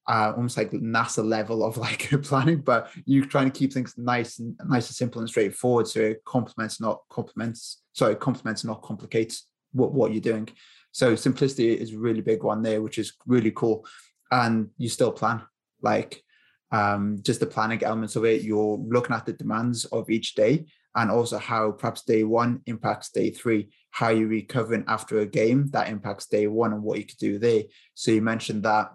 [0.09, 4.39] uh, almost like NASA level of like planning, but you're trying to keep things nice
[4.39, 7.83] and nice and simple and straightforward, so it complements not complements.
[7.93, 10.49] Sorry, complements not complicates what what you're doing.
[10.93, 13.85] So simplicity is a really big one there, which is really cool,
[14.33, 15.43] and you still plan
[15.83, 16.23] like
[16.73, 18.41] um, just the planning elements of it.
[18.41, 20.65] You're looking at the demands of each day
[20.97, 25.67] and also how perhaps day one impacts day three, how you're recovering after a game
[25.71, 27.65] that impacts day one and what you could do there.
[27.95, 28.93] So you mentioned that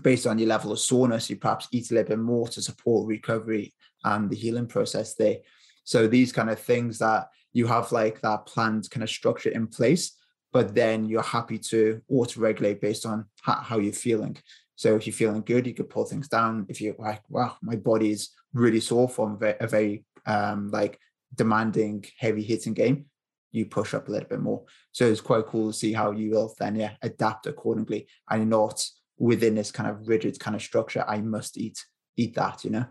[0.00, 3.06] based on your level of soreness, you perhaps eat a little bit more to support
[3.06, 5.40] recovery and the healing process there.
[5.84, 9.66] So these kind of things that you have like that planned kind of structure in
[9.66, 10.16] place,
[10.54, 14.38] but then you're happy to auto-regulate based on how you're feeling.
[14.74, 16.64] So if you're feeling good, you could pull things down.
[16.70, 20.98] If you're like, wow, my body is really sore from a very um, like
[21.34, 23.09] demanding, heavy hitting game,
[23.52, 24.64] you push up a little bit more.
[24.92, 28.84] So it's quite cool to see how you will then yeah adapt accordingly and not
[29.18, 31.04] within this kind of rigid kind of structure.
[31.06, 31.84] I must eat
[32.16, 32.86] eat that, you know.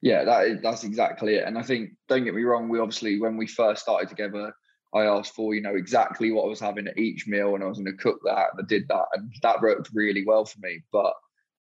[0.00, 1.44] Yeah, that is, that's exactly it.
[1.44, 4.52] And I think, don't get me wrong, we obviously when we first started together,
[4.94, 7.66] I asked for you know exactly what I was having at each meal, and I
[7.66, 8.46] was going to cook that.
[8.52, 10.82] And I did that, and that worked really well for me.
[10.92, 11.12] But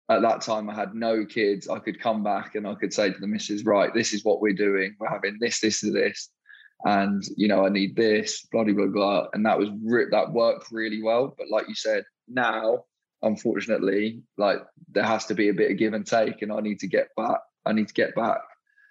[0.08, 1.68] at that time, I had no kids.
[1.68, 4.40] I could come back and I could say to the missus, right, this is what
[4.40, 4.94] we're doing.
[4.98, 6.28] We're having this, this, and this
[6.84, 9.68] and you know I need this, blah blah blah, and that was
[10.10, 11.34] that worked really well.
[11.36, 12.84] But like you said, now
[13.22, 14.58] unfortunately, like
[14.90, 17.08] there has to be a bit of give and take, and I need to get
[17.16, 17.38] back.
[17.64, 18.40] I need to get back,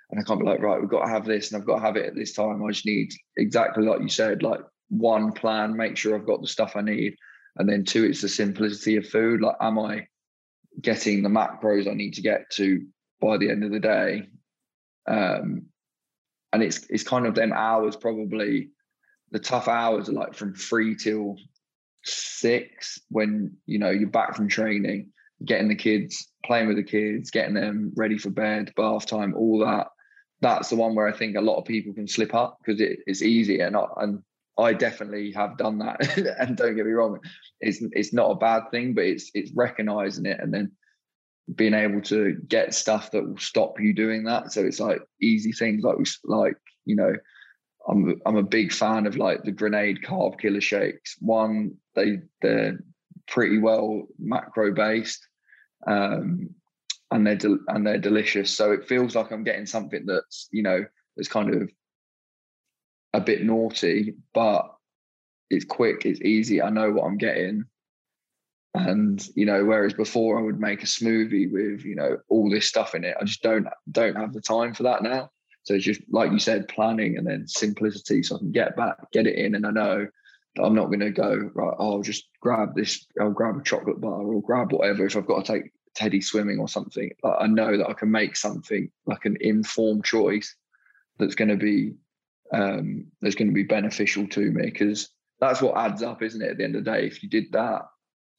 [0.10, 1.86] and I can't be like right, we've got to have this, and I've got to
[1.86, 2.64] have it at this time.
[2.64, 6.48] I just need exactly like you said, like one plan, make sure I've got the
[6.48, 7.16] stuff I need,
[7.58, 9.42] and then two, it's the simplicity of food.
[9.42, 10.08] Like, am I
[10.82, 12.86] getting the macros I need to get to
[13.20, 14.30] by the end of the day?
[15.08, 15.66] Um,
[16.54, 18.70] and it's it's kind of them hours probably
[19.32, 21.36] the tough hours are like from three till
[22.04, 25.12] six when you know you're back from training
[25.46, 29.60] getting the kids playing with the kids getting them ready for bed bath time all
[29.60, 29.88] that.
[30.42, 33.00] That's the one where i think a lot of people can slip up because it,
[33.06, 34.24] it's easy and I, and
[34.58, 36.36] I definitely have done that.
[36.40, 37.20] And don't get me wrong
[37.60, 40.72] it's it's not a bad thing but it's it's recognizing it and then
[41.56, 44.52] being able to get stuff that will stop you doing that.
[44.52, 47.14] So it's like easy things like like, you know,
[47.88, 51.16] I'm I'm a big fan of like the Grenade Carb Killa shakes.
[51.20, 52.80] One, they they're
[53.28, 55.28] pretty well macro based,
[55.88, 56.50] um,
[57.10, 58.52] and they're del- and they're delicious.
[58.52, 60.86] So it feels like I'm getting something that's you know
[61.18, 61.70] that's kind of
[63.14, 64.74] a bit naughty, but
[65.50, 66.62] it's quick, it's easy.
[66.62, 67.66] I know what I'm getting,
[68.74, 72.68] and you know whereas before i would make a smoothie with you know all this
[72.68, 75.30] stuff in it i just don't don't have the time for that now.
[75.64, 78.96] So it's just like you said planning and then simplicity so i can get back
[79.12, 80.08] get it in and i know
[80.56, 83.64] that i'm not going to go right oh, i'll just grab this i'll grab a
[83.64, 87.12] chocolate bar or grab whatever if i've got to take teddy swimming or something.
[87.24, 90.56] I know that i can make something like an informed choice
[91.20, 91.94] that's going to be
[92.54, 96.52] um that's going to be beneficial to me because that's what adds up isn't it
[96.52, 97.08] at the end of the day?
[97.08, 97.84] If you did that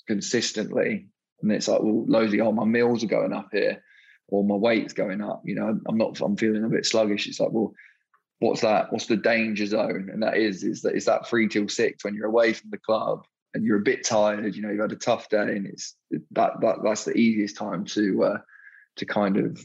[0.07, 1.09] consistently.
[1.43, 3.83] And it's like, well, Losey, oh, my meals are going up here,
[4.29, 5.43] or my weight's going up.
[5.45, 7.27] You know, I'm not, I'm feeling a bit sluggish.
[7.27, 7.73] It's like, well,
[8.39, 8.93] what's that?
[8.93, 10.09] What's the danger zone?
[10.13, 12.79] And that is, is that is that three till six when you're away from the
[12.79, 14.55] club and you're a bit tired.
[14.55, 15.97] You know, you've had a tough day, and it's
[16.33, 18.39] that that that's the easiest time to uh,
[18.97, 19.65] to kind of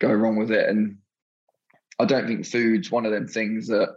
[0.00, 0.68] go wrong with it.
[0.68, 0.98] And
[1.98, 3.96] I don't think food's one of them things that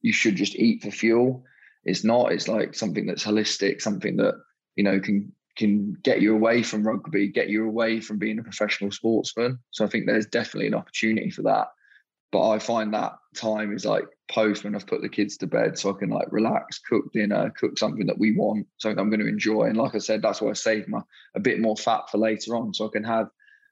[0.00, 1.44] you should just eat for fuel.
[1.84, 2.32] It's not.
[2.32, 4.34] It's like something that's holistic, something that
[4.76, 8.42] you know can can get you away from rugby, get you away from being a
[8.42, 9.58] professional sportsman.
[9.70, 11.68] So I think there's definitely an opportunity for that.
[12.32, 15.76] But I find that time is like post when I've put the kids to bed
[15.76, 19.20] so I can like relax, cook dinner, cook something that we want, something I'm going
[19.20, 19.64] to enjoy.
[19.64, 21.00] And like I said, that's why I save my
[21.34, 22.72] a bit more fat for later on.
[22.72, 23.28] So I can have,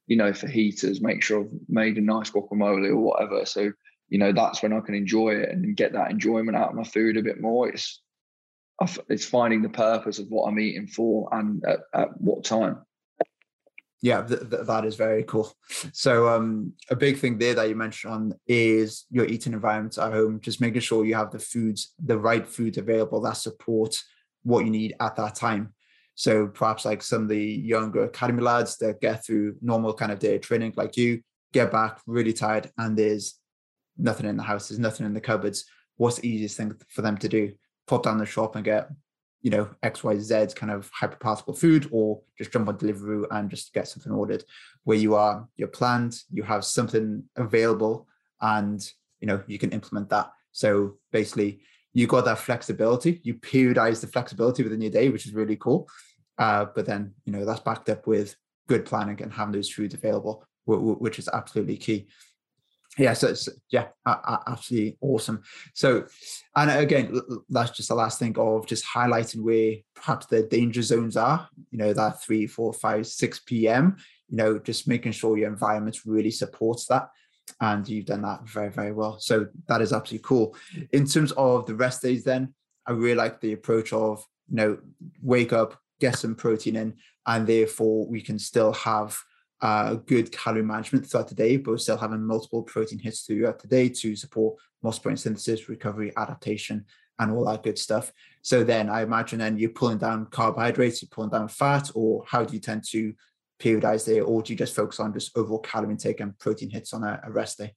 [0.08, 3.46] you know, fajitas, make sure I've made a nice guacamole or whatever.
[3.46, 3.72] So,
[4.08, 6.84] you know, that's when I can enjoy it and get that enjoyment out of my
[6.84, 7.68] food a bit more.
[7.68, 8.02] It's
[9.08, 12.78] it's finding the purpose of what I'm eating for and at, at what time.
[14.00, 15.52] Yeah, th- th- that is very cool.
[15.92, 20.12] So, um, a big thing there that you mentioned on is your eating environment at
[20.12, 20.40] home.
[20.40, 23.96] Just making sure you have the foods, the right foods available that support
[24.44, 25.74] what you need at that time.
[26.14, 30.20] So, perhaps like some of the younger academy lads that get through normal kind of
[30.20, 33.34] day training, like you, get back really tired, and there's
[33.96, 35.64] nothing in the house, there's nothing in the cupboards.
[35.96, 37.52] What's the easiest thing for them to do?
[37.88, 38.90] Pop down the shop and get
[39.40, 43.88] you know xyz kind of hyper food or just jump on deliveroo and just get
[43.88, 44.44] something ordered.
[44.84, 48.06] Where you are you're planned you have something available
[48.40, 48.80] and
[49.20, 50.30] you know you can implement that.
[50.52, 51.60] So basically
[51.94, 55.88] you got that flexibility you periodize the flexibility within your day which is really cool.
[56.36, 58.36] Uh, but then you know that's backed up with
[58.68, 62.06] good planning and having those foods available which is absolutely key
[62.98, 63.34] yeah so
[63.70, 65.42] yeah absolutely awesome.
[65.74, 66.06] So
[66.56, 71.16] and again that's just the last thing of just highlighting where perhaps the danger zones
[71.16, 73.96] are you know that 3 4 5 6 p.m
[74.28, 77.08] you know just making sure your environment really supports that
[77.60, 79.18] and you've done that very very well.
[79.18, 80.54] So that is absolutely cool.
[80.92, 82.54] In terms of the rest days then
[82.86, 84.78] i really like the approach of you know
[85.22, 86.94] wake up get some protein in
[87.26, 89.18] and therefore we can still have
[89.60, 93.68] uh, good calorie management throughout the day, but still having multiple protein hits throughout the
[93.68, 96.84] day to support muscle protein synthesis, recovery, adaptation,
[97.18, 98.12] and all that good stuff.
[98.42, 102.44] So then I imagine then you're pulling down carbohydrates, you're pulling down fat, or how
[102.44, 103.12] do you tend to
[103.60, 106.92] periodize there, or do you just focus on just overall calorie intake and protein hits
[106.92, 107.74] on a, a rest day?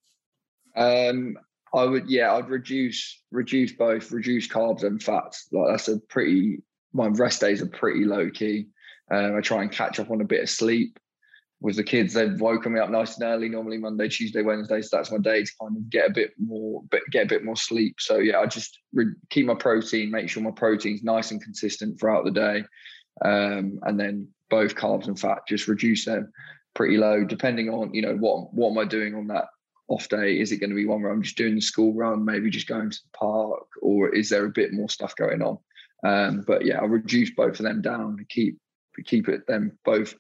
[0.76, 1.38] Um,
[1.74, 5.48] I would, yeah, I'd reduce reduce both, reduce carbs and fats.
[5.52, 6.62] Like that's a pretty
[6.94, 8.68] my rest days are pretty low key.
[9.10, 11.00] Um, I try and catch up on a bit of sleep
[11.62, 12.14] with the kids.
[12.14, 14.82] They've woken me up nice and early, normally Monday, Tuesday, Wednesday.
[14.82, 17.56] So that's my day to kind of get a bit more, get a bit more
[17.56, 17.96] sleep.
[18.00, 22.00] So yeah, I just re- keep my protein, make sure my protein's nice and consistent
[22.00, 22.64] throughout the day,
[23.24, 26.32] um, and then both carbs and fat, just reduce them
[26.74, 29.46] pretty low, depending on you know what what am I doing on that
[29.88, 30.40] off day?
[30.40, 32.68] Is it going to be one where I'm just doing the school run, maybe just
[32.68, 35.58] going to the park, or is there a bit more stuff going on?
[36.04, 38.58] Um, but yeah, I'll reduce both of them down and keep
[39.06, 40.16] keep it them both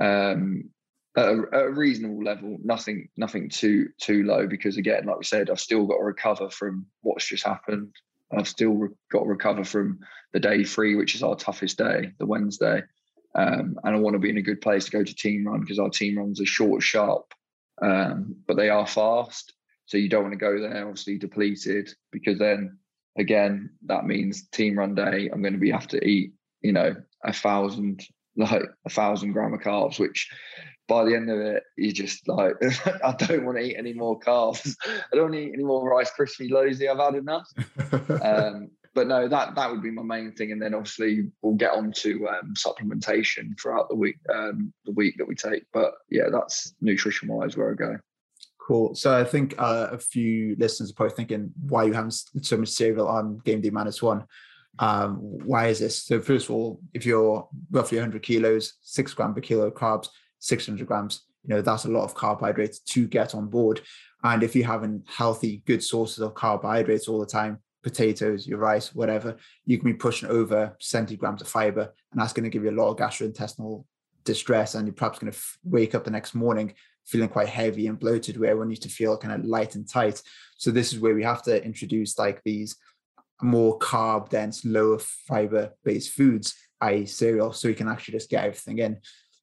[0.00, 0.70] um,
[1.16, 2.58] at a, at a, reasonable level.
[2.62, 6.50] Nothing nothing too too low because again, like we said, I've still got to recover
[6.50, 7.92] from what's just happened.
[8.36, 10.00] I've still re- got to recover from
[10.32, 12.82] the day three, which is our toughest day, the Wednesday.
[13.36, 15.60] Um, and I want to be in a good place to go to team run
[15.60, 17.32] because our team runs are short, sharp,
[17.82, 19.52] um, but they are fast.
[19.86, 22.78] So you don't want to go there obviously depleted because then
[23.18, 25.28] again that means team run day.
[25.32, 28.02] I'm going to be have to eat you know a thousand
[28.36, 30.30] like a thousand gram of carbs, which
[30.86, 32.54] by the end of it, you just like,
[33.04, 34.76] I don't want to eat any more carbs.
[34.86, 36.88] I don't eat any more Rice Krispie Losey.
[36.88, 37.48] I've had enough.
[38.22, 41.72] um, but no, that that would be my main thing, and then obviously we'll get
[41.72, 45.64] on to um, supplementation throughout the week, um, the week that we take.
[45.72, 47.98] But yeah, that's nutrition wise where I go.
[48.64, 48.94] Cool.
[48.94, 52.68] So I think uh, a few listeners are probably thinking, why you having so much
[52.68, 54.24] cereal on game day minus one?
[54.78, 56.02] Um, why is this?
[56.04, 60.08] So first of all, if you're roughly 100 kilos, six gram per kilo carbs,
[60.40, 63.80] 600 grams, you know that's a lot of carbohydrates to get on board.
[64.22, 68.94] And if you're having healthy, good sources of carbohydrates all the time, potatoes, your rice,
[68.94, 72.64] whatever, you can be pushing over 70 grams of fiber, and that's going to give
[72.64, 73.84] you a lot of gastrointestinal
[74.24, 74.74] distress.
[74.74, 77.98] And you're perhaps going to f- wake up the next morning feeling quite heavy and
[77.98, 80.22] bloated, where we need to feel kind of light and tight.
[80.56, 82.76] So this is where we have to introduce like these
[83.42, 88.44] more carb dense, lower fiber based foods, i.e., cereal, so you can actually just get
[88.44, 88.98] everything in.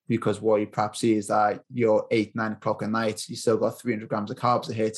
[0.08, 3.58] Because what you perhaps see is that you're eight, nine o'clock at night, you still
[3.58, 4.98] got 300 grams of carbs to hit,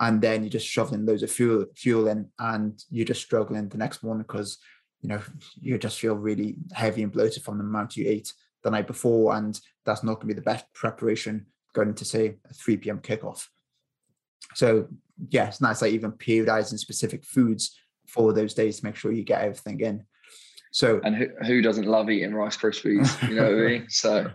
[0.00, 3.78] and then you're just shoveling loads of fuel, fuel in, and you're just struggling the
[3.78, 4.58] next morning because
[5.02, 5.20] you know
[5.60, 9.34] you just feel really heavy and bloated from the amount you ate the night before,
[9.36, 13.00] and that's not going to be the best preparation going into say a 3 p.m.
[13.00, 13.48] kickoff.
[14.54, 14.88] So
[15.28, 17.76] yeah, it's nice like even periodizing specific foods
[18.06, 20.04] for those days to make sure you get everything in.
[20.72, 23.28] So and who, who doesn't love eating Rice Krispies?
[23.28, 23.86] You know what I mean?
[23.88, 24.30] So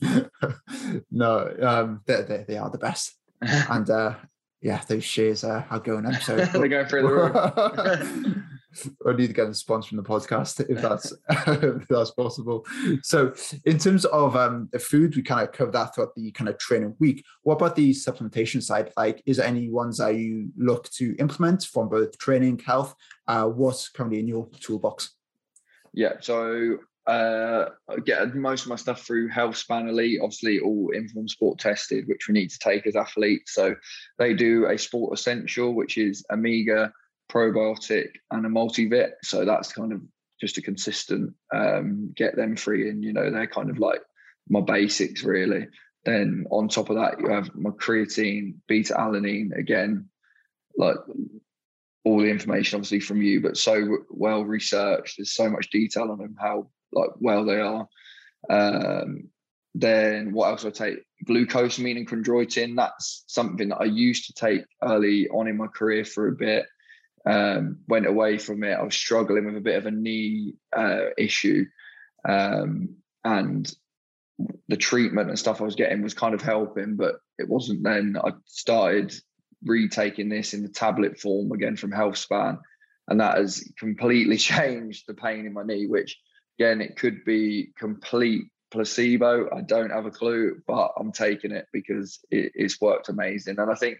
[1.10, 4.14] no, um, they, they, they are the best, and uh,
[4.60, 6.22] yeah, those shares uh, are going up.
[6.22, 8.44] So they're going through the roof.
[9.06, 12.64] I need to get a sponsor from the podcast if that's if that's possible.
[13.02, 13.32] So,
[13.64, 16.58] in terms of um, the food, we kind of covered that throughout the kind of
[16.58, 17.24] training week.
[17.42, 18.92] What about the supplementation side?
[18.96, 22.94] Like, is there any ones that you look to implement from both training, health?
[23.26, 25.10] Uh, what's currently in your toolbox?
[25.94, 31.30] Yeah, so uh, I get most of my stuff through Healthspan Elite, obviously all informed
[31.30, 33.54] sport tested, which we need to take as athletes.
[33.54, 33.74] So
[34.18, 36.92] they do a sport essential, which is Omega
[37.32, 39.12] probiotic and a multivit.
[39.22, 40.02] So that's kind of
[40.40, 44.02] just a consistent um, get them free and you know they're kind of like
[44.48, 45.68] my basics really.
[46.04, 50.08] Then on top of that you have my creatine, beta alanine again,
[50.76, 50.96] like
[52.04, 55.16] all the information obviously from you, but so well researched.
[55.16, 57.88] There's so much detail on them how like well they are.
[58.50, 59.28] Um,
[59.74, 60.98] then what else I take?
[61.26, 62.76] Glucosamine and chondroitin.
[62.76, 66.66] That's something that I used to take early on in my career for a bit
[67.26, 68.72] um, went away from it.
[68.72, 71.66] I was struggling with a bit of a knee uh, issue,
[72.28, 73.72] um, and
[74.68, 77.84] the treatment and stuff I was getting was kind of helping, but it wasn't.
[77.84, 79.14] Then I started
[79.64, 82.58] retaking this in the tablet form again from Healthspan,
[83.08, 85.86] and that has completely changed the pain in my knee.
[85.86, 86.18] Which
[86.58, 89.48] again, it could be complete placebo.
[89.54, 93.58] I don't have a clue, but I'm taking it because it, it's worked amazing.
[93.58, 93.98] And I think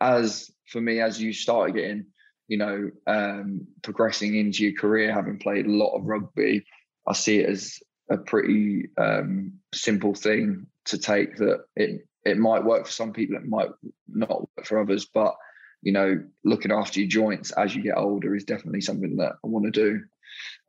[0.00, 2.06] as for me, as you started getting
[2.48, 6.64] you know, um, progressing into your career, having played a lot of rugby,
[7.06, 7.78] I see it as
[8.10, 11.36] a pretty um, simple thing to take.
[11.36, 13.68] That it it might work for some people, it might
[14.08, 15.34] not work for others, but
[15.82, 19.46] you know, looking after your joints as you get older is definitely something that I
[19.46, 20.00] want to do.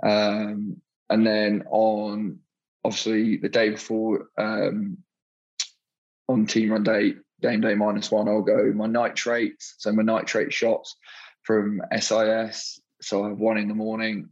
[0.07, 2.39] Um, and then on
[2.85, 4.97] obviously the day before um,
[6.27, 10.53] on team run day, game day minus one, I'll go my nitrates, so my nitrate
[10.53, 10.95] shots
[11.43, 12.79] from SIS.
[13.01, 14.29] So I have one in the morning,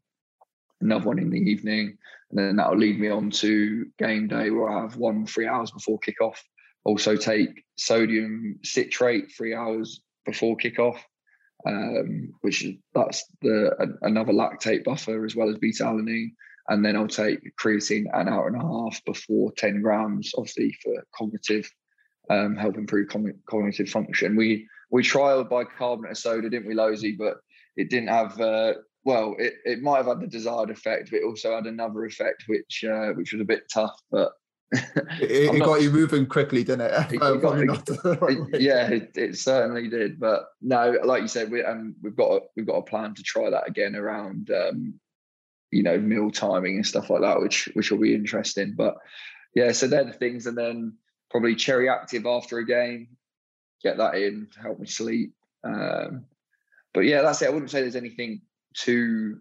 [0.81, 1.97] another one in the evening,
[2.29, 5.71] and then that'll lead me on to game day where I have one three hours
[5.71, 6.37] before kickoff.
[6.83, 10.97] Also take sodium citrate three hours before kickoff,
[11.65, 16.31] um, which that's the another lactate buffer as well as beta alanine.
[16.69, 20.93] and then I'll take creatine an hour and a half before 10 grams, obviously for
[21.15, 21.69] cognitive,
[22.29, 23.07] um, help improve
[23.49, 24.35] cognitive function.
[24.35, 27.17] We we trialed bicarbonate of soda, didn't we, Losey?
[27.17, 27.37] But
[27.75, 28.39] it didn't have.
[28.39, 28.73] Uh,
[29.03, 32.43] well, it, it might have had the desired effect, but it also had another effect
[32.47, 33.97] which uh, which was a bit tough.
[34.11, 34.31] But
[34.71, 37.13] it, it got you moving quickly, didn't it?
[37.13, 40.19] it, it got, right yeah, it, certainly did.
[40.19, 43.23] But no, like you said, we um, we've got a, we've got a plan to
[43.23, 44.99] try that again around um,
[45.71, 48.73] you know meal timing and stuff like that, which which will be interesting.
[48.75, 48.95] But
[49.55, 50.97] yeah, so they're the things, and then
[51.31, 53.07] probably cherry active after a game,
[53.83, 55.33] get that in, help me sleep.
[55.63, 56.25] Um,
[56.93, 57.47] but yeah, that's it.
[57.47, 58.41] I wouldn't say there's anything
[58.73, 59.39] too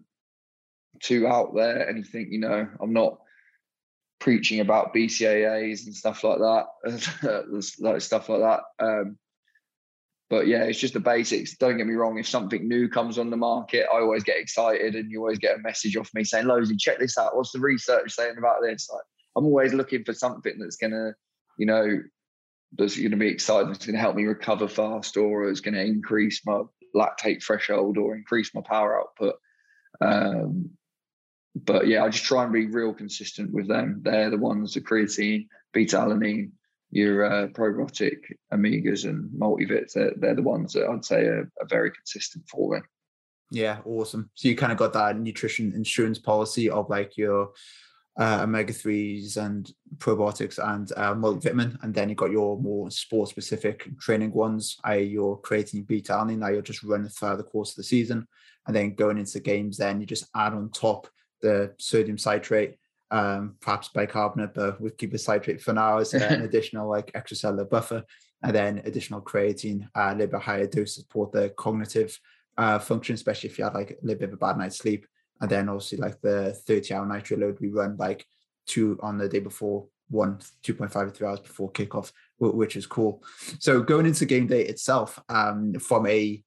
[1.01, 1.89] too out there.
[1.89, 3.19] Anything you know, I'm not
[4.19, 8.61] preaching about BCAAs and stuff like that, like stuff like that.
[8.83, 9.17] Um,
[10.29, 11.55] but yeah, it's just the basics.
[11.55, 12.17] Don't get me wrong.
[12.17, 15.57] If something new comes on the market, I always get excited, and you always get
[15.57, 17.35] a message off me saying, "Losey, check this out.
[17.35, 19.03] What's the research saying about this?" Like,
[19.35, 21.13] I'm always looking for something that's gonna,
[21.57, 22.01] you know,
[22.73, 23.71] that's going to be exciting.
[23.71, 26.61] It's going to help me recover fast, or it's going to increase my
[26.95, 29.35] lactate threshold, or increase my power output.
[30.01, 30.71] Um,
[31.55, 34.01] but yeah, I just try and be real consistent with them.
[34.03, 36.51] They're the ones, the creatine, beta alanine,
[36.91, 38.17] your uh, probiotic
[38.53, 39.93] omegas and multivits.
[39.93, 42.81] They're, they're the ones that I'd say are, are very consistent for me.
[43.49, 44.29] Yeah, awesome.
[44.35, 47.51] So you kind of got that nutrition insurance policy of like your
[48.19, 53.29] uh, omega threes and probiotics and uh, multivitamin, and then you got your more sport
[53.29, 56.39] specific training ones, i.e., your creatine beta alanine.
[56.39, 58.27] Now you're just running throughout the course of the season,
[58.65, 61.07] and then going into games, then you just add on top
[61.41, 62.77] the sodium citrate,
[63.11, 67.69] um, perhaps bicarbonate, but we keep the citrate for now as an additional like extracellular
[67.69, 68.03] buffer,
[68.43, 72.19] and then additional creatine, uh, a little bit higher dose to support the cognitive
[72.57, 75.05] uh, function, especially if you had like a little bit of a bad night's sleep.
[75.41, 78.25] And then obviously like the 30 hour nitro load, we run like
[78.65, 83.23] two on the day before, one 2.5 to three hours before kickoff, which is cool.
[83.59, 86.43] So going into game day itself, um, from a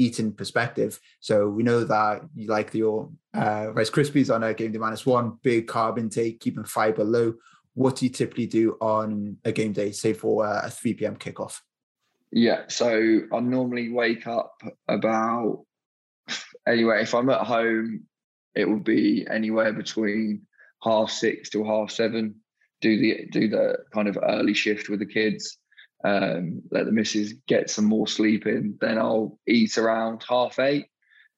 [0.00, 0.98] eating perspective.
[1.20, 5.04] So we know that you like your uh, Rice Krispies on a game day minus
[5.04, 7.34] one, big carb intake, keeping fiber low.
[7.74, 11.16] What do you typically do on a game day, say for a 3 p.m.
[11.16, 11.60] kickoff?
[12.32, 15.64] Yeah, so I normally wake up about
[16.66, 17.02] anyway.
[17.02, 18.06] If I'm at home,
[18.54, 20.46] it will be anywhere between
[20.82, 22.36] half six to half seven.
[22.80, 25.58] Do the do the kind of early shift with the kids,
[26.04, 28.78] um, let the missus get some more sleep in.
[28.80, 30.86] Then I'll eat around half eight.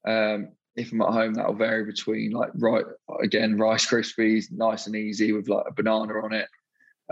[0.06, 2.84] Um, if I'm at home, that'll vary between like right
[3.22, 6.48] again Rice Krispies, nice and easy with like a banana on it.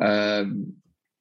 [0.00, 0.74] Um,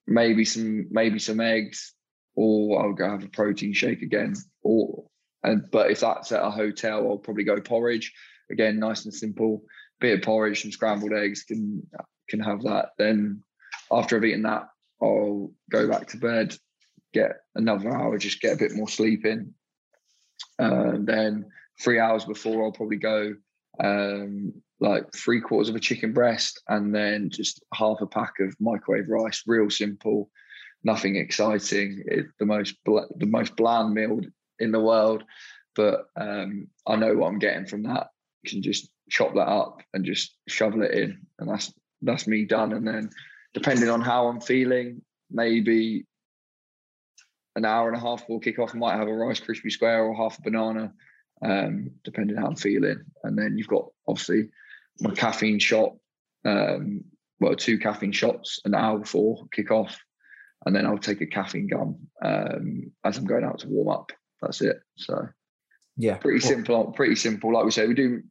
[0.08, 1.94] maybe some maybe some eggs,
[2.36, 4.36] or I'll go have a protein shake again.
[4.62, 5.06] Or
[5.44, 8.14] and but if that's at a hotel, I'll probably go porridge
[8.52, 9.64] again, nice and simple.
[10.00, 11.86] Bit of porridge, some scrambled eggs can
[12.30, 12.90] can have that.
[12.98, 13.44] Then
[13.92, 14.70] after I've eaten that,
[15.02, 16.56] I'll go back to bed,
[17.14, 19.54] get another hour, just get a bit more sleep in.
[20.58, 21.46] And then
[21.82, 23.36] three hours before, I'll probably go
[23.82, 28.56] um, like three quarters of a chicken breast and then just half a pack of
[28.60, 29.44] microwave rice.
[29.46, 30.30] Real simple,
[30.84, 32.04] nothing exciting.
[32.06, 34.22] It's the most bl- the most bland meal
[34.60, 35.24] in the world,
[35.76, 38.08] but um, I know what I'm getting from that.
[38.46, 42.74] Can just chop that up and just shovel it in, and that's that's me done.
[42.74, 43.10] And then
[43.54, 46.06] depending on how I'm feeling, maybe
[47.56, 50.16] an hour and a half before kickoff, I might have a Rice Krispie Square or
[50.16, 50.94] half a banana,
[51.44, 53.04] um, depending how I'm feeling.
[53.24, 54.50] And then you've got obviously
[55.02, 55.96] my caffeine shot,
[56.46, 57.04] um,
[57.40, 59.96] well, two caffeine shots an hour before kickoff.
[60.66, 64.12] And then I'll take a caffeine gum um, as I'm going out to warm up.
[64.42, 64.78] That's it.
[64.98, 65.28] So,
[66.00, 66.94] yeah, pretty simple.
[66.94, 67.54] Pretty simple.
[67.54, 68.24] Like we say, we do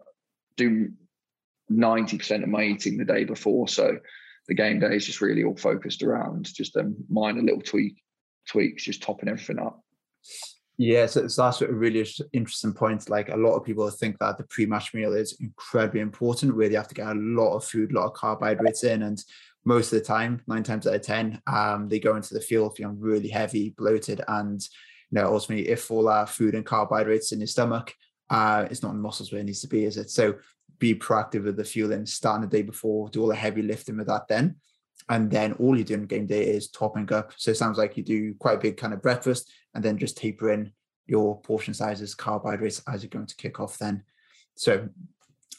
[0.56, 0.90] do
[1.68, 3.68] ninety percent of my eating the day before.
[3.68, 3.98] So
[4.48, 8.02] the game day is just really all focused around just them minor little tweak
[8.48, 9.82] tweaks, just topping everything up.
[10.78, 13.10] Yeah, so, so that's a really interesting point.
[13.10, 16.76] Like a lot of people think that the pre-match meal is incredibly important, where they
[16.76, 19.22] have to get a lot of food, a lot of carbohydrates in, and
[19.64, 22.76] most of the time, nine times out of ten, um, they go into the field
[22.76, 24.66] feeling really heavy, bloated, and
[25.10, 27.94] you know ultimately, if all our food and carbohydrates in your stomach,
[28.30, 30.10] uh, it's not in muscles where it needs to be, is it?
[30.10, 30.34] So
[30.78, 34.06] be proactive with the fueling, starting the day before, do all the heavy lifting with
[34.06, 34.56] that then.
[35.08, 37.32] And then all you do on game day is topping up.
[37.36, 40.18] So it sounds like you do quite a big kind of breakfast and then just
[40.18, 40.72] taper in
[41.06, 44.04] your portion sizes, carbohydrates as you're going to kick off then.
[44.54, 44.88] So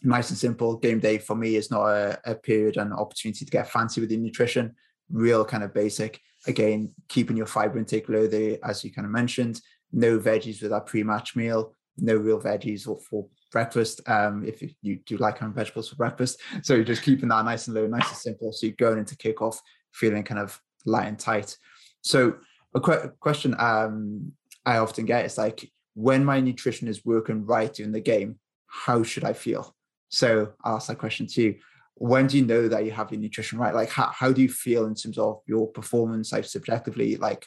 [0.04, 0.78] nice and simple.
[0.78, 4.12] Game day for me is not a, a period and opportunity to get fancy with
[4.12, 4.76] your nutrition,
[5.10, 6.22] real kind of basic.
[6.50, 10.72] Again, keeping your fiber intake low there, as you kind of mentioned, no veggies with
[10.72, 15.54] that pre-match meal, no real veggies or for breakfast um, if you do like having
[15.54, 16.42] vegetables for breakfast.
[16.64, 18.52] So you're just keeping that nice and low, nice and simple.
[18.52, 19.58] So you're going into kickoff
[19.94, 21.56] feeling kind of light and tight.
[22.02, 22.36] So
[22.74, 24.32] a que- question um,
[24.66, 29.04] I often get is like, when my nutrition is working right during the game, how
[29.04, 29.76] should I feel?
[30.10, 31.56] So I'll ask that question to you.
[32.02, 33.76] When do you know that you have your nutrition right?
[33.76, 37.18] Like, how, how do you feel in terms of your performance, like subjectively?
[37.18, 37.46] Like,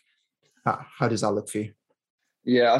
[0.64, 1.72] how, how does that look for you?
[2.44, 2.78] Yeah,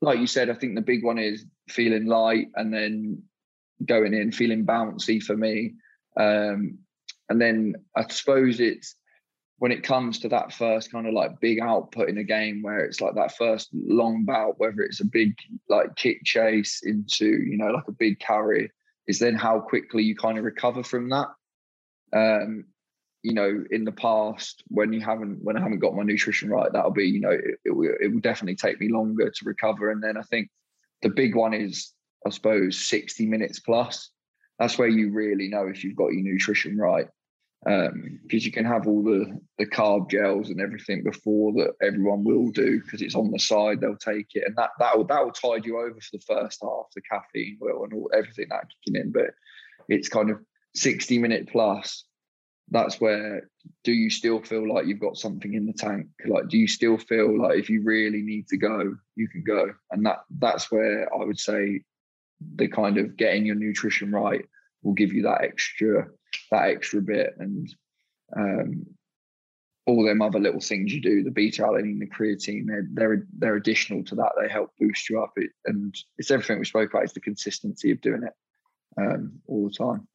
[0.00, 3.22] like you said, I think the big one is feeling light and then
[3.84, 5.74] going in feeling bouncy for me.
[6.18, 6.78] Um,
[7.28, 8.94] and then I suppose it's
[9.58, 12.80] when it comes to that first kind of like big output in a game where
[12.80, 15.34] it's like that first long bout, whether it's a big
[15.68, 18.70] like kick chase into, you know, like a big carry,
[19.06, 21.28] is then how quickly you kind of recover from that.
[22.12, 22.66] Um,
[23.22, 26.72] you know, in the past when you haven't when I haven't got my nutrition right,
[26.72, 29.90] that'll be you know it, it, will, it will definitely take me longer to recover.
[29.90, 30.48] And then I think
[31.02, 31.92] the big one is
[32.24, 34.10] I suppose sixty minutes plus.
[34.58, 37.08] That's where you really know if you've got your nutrition right,
[37.66, 42.22] because um, you can have all the the carb gels and everything before that everyone
[42.22, 44.44] will do because it's on the side they'll take it.
[44.46, 47.58] And that that will that will tide you over for the first half the caffeine
[47.60, 49.10] will and all everything that kicking in.
[49.10, 49.30] But
[49.88, 50.38] it's kind of
[50.76, 52.04] 60 minute plus
[52.70, 53.48] that's where
[53.82, 56.06] do you still feel like you've got something in the tank?
[56.24, 59.72] Like do you still feel like if you really need to go you can go?
[59.90, 61.80] And that that's where i would say
[62.54, 64.44] the kind of getting your nutrition right
[64.86, 66.06] will give you that extra
[66.50, 67.74] that extra bit and
[68.36, 68.86] um,
[69.86, 73.56] all them other little things you do the beta alanine the creatine they're, they're they're
[73.56, 77.04] additional to that they help boost you up it, and it's everything we spoke about
[77.04, 78.32] it's the consistency of doing it
[78.98, 80.06] um, all the time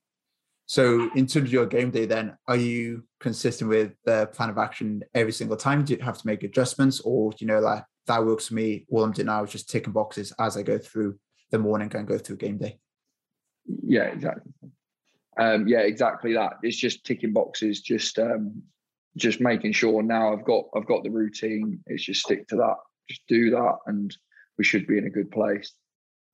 [0.71, 4.57] so in terms of your game day, then are you consistent with the plan of
[4.57, 5.83] action every single time?
[5.83, 8.85] Do you have to make adjustments, or you know like that works for me?
[8.89, 11.17] All I'm doing now is just ticking boxes as I go through
[11.49, 12.79] the morning and go through game day.
[13.65, 14.51] Yeah, exactly.
[15.37, 16.53] Um, yeah, exactly that.
[16.61, 18.61] It's just ticking boxes, just um,
[19.17, 21.79] just making sure now I've got I've got the routine.
[21.87, 22.75] It's just stick to that,
[23.09, 24.15] just do that, and
[24.57, 25.73] we should be in a good place.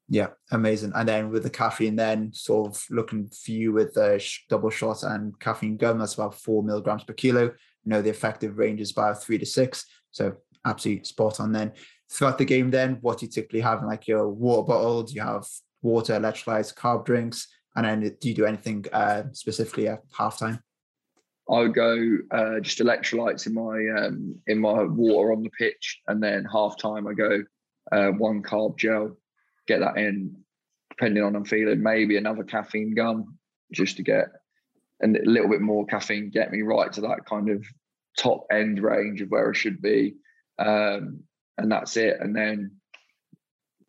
[0.09, 0.93] Yeah, amazing.
[0.95, 5.03] And then with the caffeine, then sort of looking for you with the double shot
[5.03, 7.43] and caffeine gum, that's about four milligrams per kilo.
[7.43, 7.53] You
[7.85, 9.85] know, the effective range is about three to six.
[10.11, 11.73] So absolutely spot on then.
[12.09, 15.03] Throughout the game, then, what do you typically have like your water bottle?
[15.03, 15.45] Do you have
[15.81, 17.47] water, electrolytes, carb drinks?
[17.75, 20.59] And then do you do anything uh, specifically at halftime?
[21.49, 26.01] I would go uh, just electrolytes in my um, in my water on the pitch,
[26.07, 27.43] and then halftime I go
[27.91, 29.15] uh, one carb gel
[29.67, 30.35] get that in,
[30.89, 33.37] depending on I'm feeling, maybe another caffeine gum
[33.71, 34.29] just to get
[35.03, 37.63] a little bit more caffeine, get me right to that kind of
[38.17, 40.15] top end range of where I should be.
[40.57, 41.23] Um,
[41.57, 42.17] and that's it.
[42.19, 42.76] And then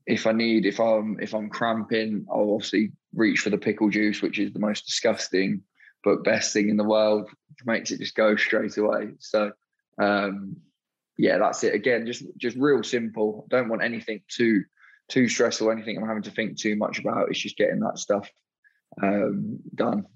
[0.08, 4.22] if I need, if I'm if I'm cramping, I'll obviously reach for the pickle juice,
[4.22, 5.62] which is the most disgusting
[6.02, 7.28] but best thing in the world.
[7.50, 9.10] It makes it just go straight away.
[9.18, 9.52] So
[10.00, 10.56] um,
[11.18, 11.74] yeah, that's it.
[11.74, 13.46] Again, just just real simple.
[13.50, 14.64] Don't want anything too
[15.10, 17.28] too stressful, anything I'm having to think too much about.
[17.28, 18.30] It's just getting that stuff
[19.02, 20.06] um, done.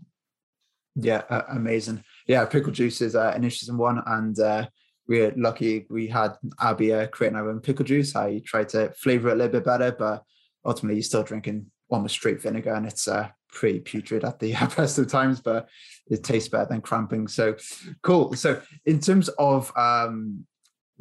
[0.94, 2.02] Yeah, uh, amazing.
[2.26, 4.66] Yeah, pickle juice is uh, an interesting one, and uh,
[5.08, 8.14] we're lucky we had uh, creating our own pickle juice.
[8.14, 10.24] I tried to flavor it a little bit better, but
[10.64, 14.98] ultimately you're still drinking almost straight vinegar, and it's uh, pretty putrid at the best
[14.98, 15.68] of times, but
[16.08, 17.28] it tastes better than cramping.
[17.28, 17.56] So
[18.02, 18.34] cool.
[18.34, 20.46] So in terms of um,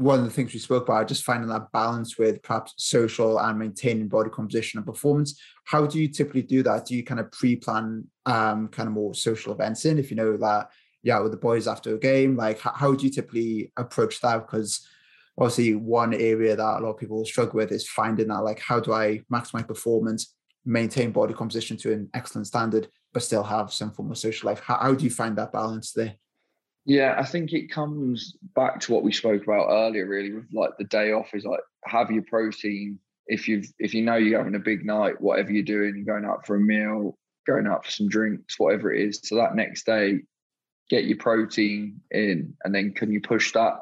[0.01, 3.59] one of the things we spoke about, just finding that balance with perhaps social and
[3.59, 5.39] maintaining body composition and performance.
[5.65, 6.85] How do you typically do that?
[6.85, 10.37] Do you kind of pre-plan um, kind of more social events in if you know
[10.37, 10.69] that
[11.03, 12.35] yeah with the boys after a game?
[12.35, 14.45] Like how, do you typically approach that?
[14.45, 14.87] Because
[15.37, 18.79] obviously one area that a lot of people struggle with is finding that like how
[18.79, 20.35] do I maximize performance,
[20.65, 24.61] maintain body composition to an excellent standard, but still have some form of social life.
[24.61, 26.15] How, how do you find that balance there?
[26.85, 30.71] Yeah, I think it comes back to what we spoke about earlier, really, with like
[30.77, 32.97] the day off is like have your protein.
[33.27, 36.45] If you've if you know you're having a big night, whatever you're doing, going out
[36.45, 39.19] for a meal, going out for some drinks, whatever it is.
[39.23, 40.21] So that next day,
[40.91, 43.75] get your protein in, and then can you push that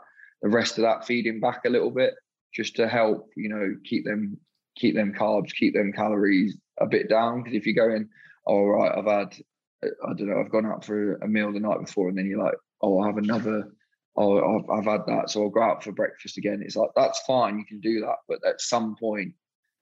[0.44, 2.14] the rest of that feeding back a little bit
[2.54, 4.38] just to help, you know, keep them
[4.78, 7.42] keep them carbs, keep them calories a bit down.
[7.42, 8.08] Because if you're going,
[8.46, 9.36] all oh, right, I've had
[9.84, 12.44] I don't know, I've gone out for a meal the night before, and then you're
[12.44, 13.70] like, oh, I'll have another,
[14.16, 16.62] oh, I've, I've had that, so I'll go out for breakfast again.
[16.64, 19.34] It's like that's fine, you can do that, but at some point,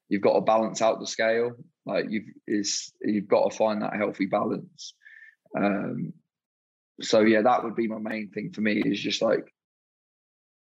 [0.08, 1.52] you've got to balance out the scale.
[1.84, 4.94] Like you've is you've got to find that healthy balance.
[5.56, 6.14] Um,
[7.00, 9.52] so yeah, that would be my main thing for me is just like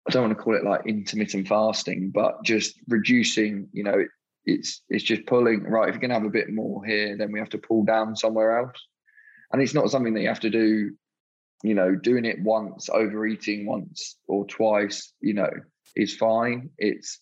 [0.06, 4.04] I don't want to call it like intermittent fasting, but just reducing, you know,
[4.44, 5.88] it's it's just pulling right.
[5.88, 8.58] If you're gonna have a bit more here, then we have to pull down somewhere
[8.58, 8.76] else.
[9.52, 10.90] And it's not something that you have to do,
[11.62, 15.50] you know, doing it once, overeating once or twice, you know,
[15.96, 16.70] is fine.
[16.76, 17.20] It's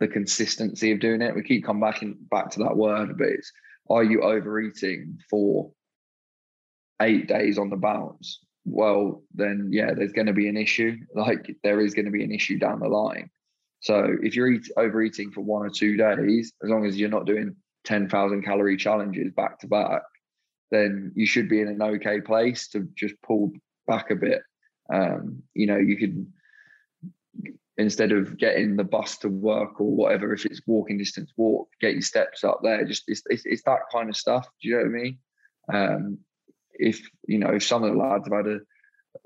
[0.00, 1.34] the consistency of doing it.
[1.36, 3.52] We keep coming back in, back to that word, but it's
[3.88, 5.70] are you overeating for
[7.00, 8.40] eight days on the bounce?
[8.64, 10.96] Well, then yeah, there's going to be an issue.
[11.14, 13.30] Like there is going to be an issue down the line.
[13.80, 17.26] So if you're eat, overeating for one or two days, as long as you're not
[17.26, 20.02] doing 10,000 calorie challenges back to back,
[20.70, 23.52] then you should be in an okay place to just pull
[23.86, 24.42] back a bit.
[24.92, 26.26] Um, you know, you could
[27.80, 31.94] instead of getting the bus to work or whatever, if it's walking distance, walk, get
[31.94, 32.84] your steps up there.
[32.84, 34.46] Just it's, it's, it's that kind of stuff.
[34.60, 35.18] Do you know what I mean?
[35.72, 36.18] Um,
[36.74, 38.60] if you know, if some of the lads have had a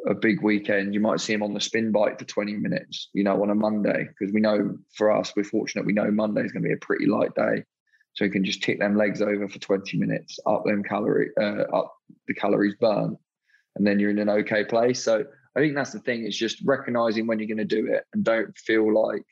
[0.06, 3.22] a big weekend, you might see him on the spin bike for 20 minutes, you
[3.22, 6.52] know, on a Monday, because we know for us, we're fortunate, we know Monday is
[6.52, 7.64] going to be a pretty light day.
[8.14, 11.64] So you can just tick them legs over for 20 minutes, up them calorie, uh,
[11.74, 11.94] up
[12.28, 13.18] the calories burnt,
[13.76, 15.02] and then you're in an okay place.
[15.02, 15.24] So
[15.56, 16.24] I think that's the thing.
[16.24, 19.24] It's just recognizing when you're going to do it and don't feel like,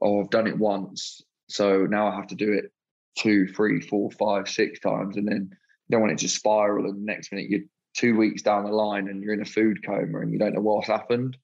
[0.00, 1.22] oh, I've done it once.
[1.48, 2.70] So now I have to do it
[3.18, 5.16] two, three, four, five, six times.
[5.16, 5.50] And then
[5.90, 6.86] don't want it to spiral.
[6.86, 7.60] And the next minute you're
[7.96, 10.60] two weeks down the line and you're in a food coma and you don't know
[10.60, 11.36] what's happened.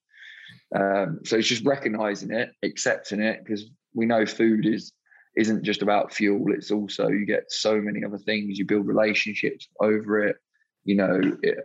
[0.74, 4.92] Um, so it's just recognizing it, accepting it, because we know food is
[5.36, 6.52] isn't just about fuel.
[6.52, 8.58] It's also you get so many other things.
[8.58, 10.36] You build relationships over it.
[10.84, 11.58] You know, it,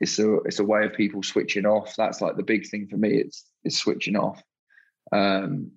[0.00, 1.94] it's a it's a way of people switching off.
[1.96, 3.16] That's like the big thing for me.
[3.16, 4.42] It's it's switching off.
[5.12, 5.72] Um,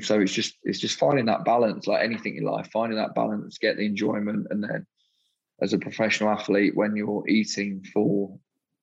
[0.00, 3.58] so it's just it's just finding that balance, like anything in life, finding that balance,
[3.58, 4.86] get the enjoyment, and then
[5.60, 8.38] as a professional athlete, when you're eating for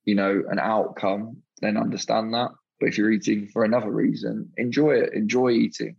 [0.06, 2.52] you know an outcome, then understand that.
[2.80, 5.14] But if you're eating for another reason, enjoy it.
[5.14, 5.96] Enjoy eating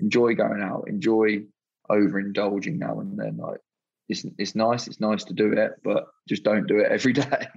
[0.00, 1.42] enjoy going out, enjoy
[1.90, 3.36] overindulging now and then.
[3.36, 3.60] Like
[4.08, 7.48] it's it's nice, it's nice to do it, but just don't do it every day.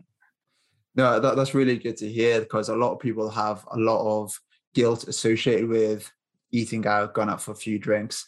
[0.95, 4.22] No, that, that's really good to hear because a lot of people have a lot
[4.22, 4.38] of
[4.74, 6.11] guilt associated with
[6.51, 8.26] eating out, going out for a few drinks.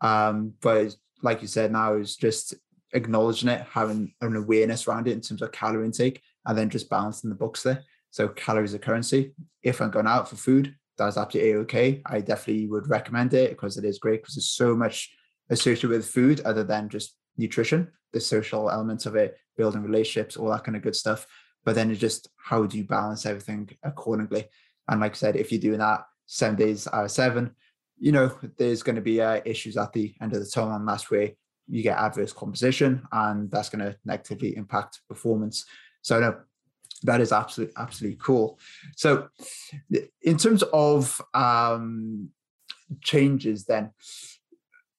[0.00, 2.54] Um, but like you said, now it's just
[2.92, 6.90] acknowledging it, having an awareness around it in terms of calorie intake, and then just
[6.90, 7.84] balancing the books there.
[8.10, 9.34] So calories are currency.
[9.62, 12.02] If I'm going out for food, that's absolutely okay.
[12.06, 15.10] I definitely would recommend it because it is great because there's so much
[15.50, 20.50] associated with food other than just nutrition, the social elements of it, building relationships, all
[20.50, 21.26] that kind of good stuff.
[21.64, 24.48] But then it's just how do you balance everything accordingly?
[24.88, 27.54] And like I said, if you're doing that seven days out of seven,
[27.98, 30.88] you know, there's going to be uh, issues at the end of the tunnel, and
[30.88, 31.30] that's where
[31.72, 35.64] you get adverse composition, and that's going to negatively impact performance.
[36.02, 36.36] So, no,
[37.04, 38.58] that is absolutely absolutely cool.
[38.94, 39.28] So,
[40.20, 42.28] in terms of um,
[43.00, 43.90] changes, then,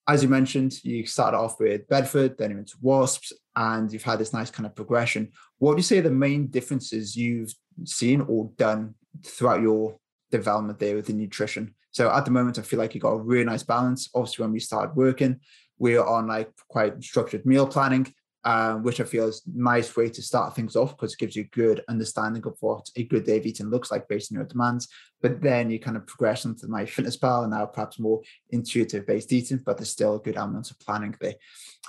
[0.08, 4.04] as you mentioned, you started off with Bedford, then you went to Wasps, and you've
[4.04, 5.32] had this nice kind of progression.
[5.60, 7.54] What do you say the main differences you've
[7.84, 9.98] seen or done throughout your
[10.32, 11.76] development there with the nutrition?
[11.92, 14.10] So at the moment, I feel like you got a really nice balance.
[14.16, 15.40] Obviously, when we started working,
[15.78, 18.14] we are on like quite structured meal planning
[18.46, 21.44] um, which I feel is nice way to start things off because it gives you
[21.44, 24.46] a good understanding of what a good day of eating looks like based on your
[24.46, 24.90] demands.
[25.22, 29.62] But then you kind of progress into MyFitnessPal and now perhaps more intuitive based eating,
[29.66, 31.36] but there's still good element of planning there.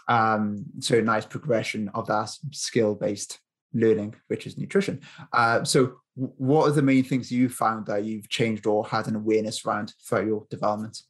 [0.07, 3.41] Um, so nice progression of that skill based
[3.73, 5.01] learning, which is nutrition.
[5.33, 9.17] Uh, so what are the main things you found that you've changed or had an
[9.17, 11.03] awareness around throughout your development?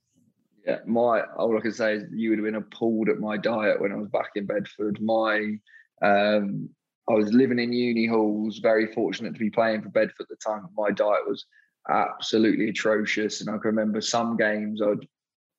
[0.67, 3.81] Yeah, my all I can say is you would have been appalled at my diet
[3.81, 5.01] when I was back in Bedford.
[5.01, 5.57] My
[6.03, 6.71] um,
[7.09, 10.37] I was living in uni halls, very fortunate to be playing for Bedford at the
[10.37, 10.67] time.
[10.77, 11.45] My diet was
[11.89, 15.07] absolutely atrocious, and I can remember some games I'd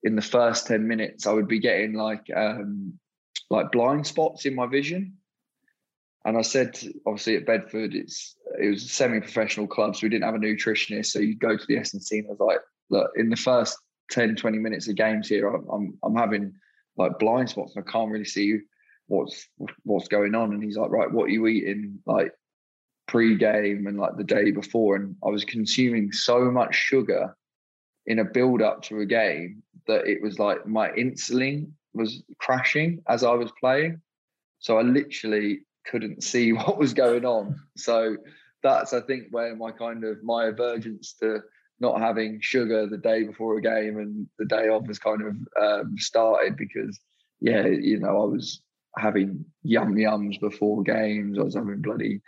[0.04, 3.00] in the first ten minutes I would be getting like um,
[3.50, 5.18] like blind spots in my vision.
[6.26, 10.24] And I said, obviously at Bedford, it's it was a semi-professional club, so we didn't
[10.24, 11.08] have a nutritionist.
[11.08, 13.36] So you'd go to the S and C, and I was like, look, in the
[13.36, 13.78] first
[14.12, 16.54] 10, 20 minutes of games here, I'm, I'm, having
[16.98, 18.60] like blind spots and I can't really see
[19.08, 19.48] what's
[19.84, 20.54] what's going on.
[20.54, 22.34] And he's like, right, what are you eating like
[23.08, 24.96] pre-game and like the day before?
[24.96, 27.36] And I was consuming so much sugar
[28.06, 33.02] in a build up to a game that it was like my insulin was crashing
[33.08, 34.02] as I was playing.
[34.60, 37.60] So I literally couldn't see what was going on.
[37.76, 38.18] So
[38.64, 41.42] that's I think where my kind of my avergence to
[41.80, 45.36] not having sugar the day before a game and the day off has kind of
[45.62, 47.00] um, started because
[47.42, 48.62] yeah you know i was
[48.98, 52.22] having yum yums before games i was having bloody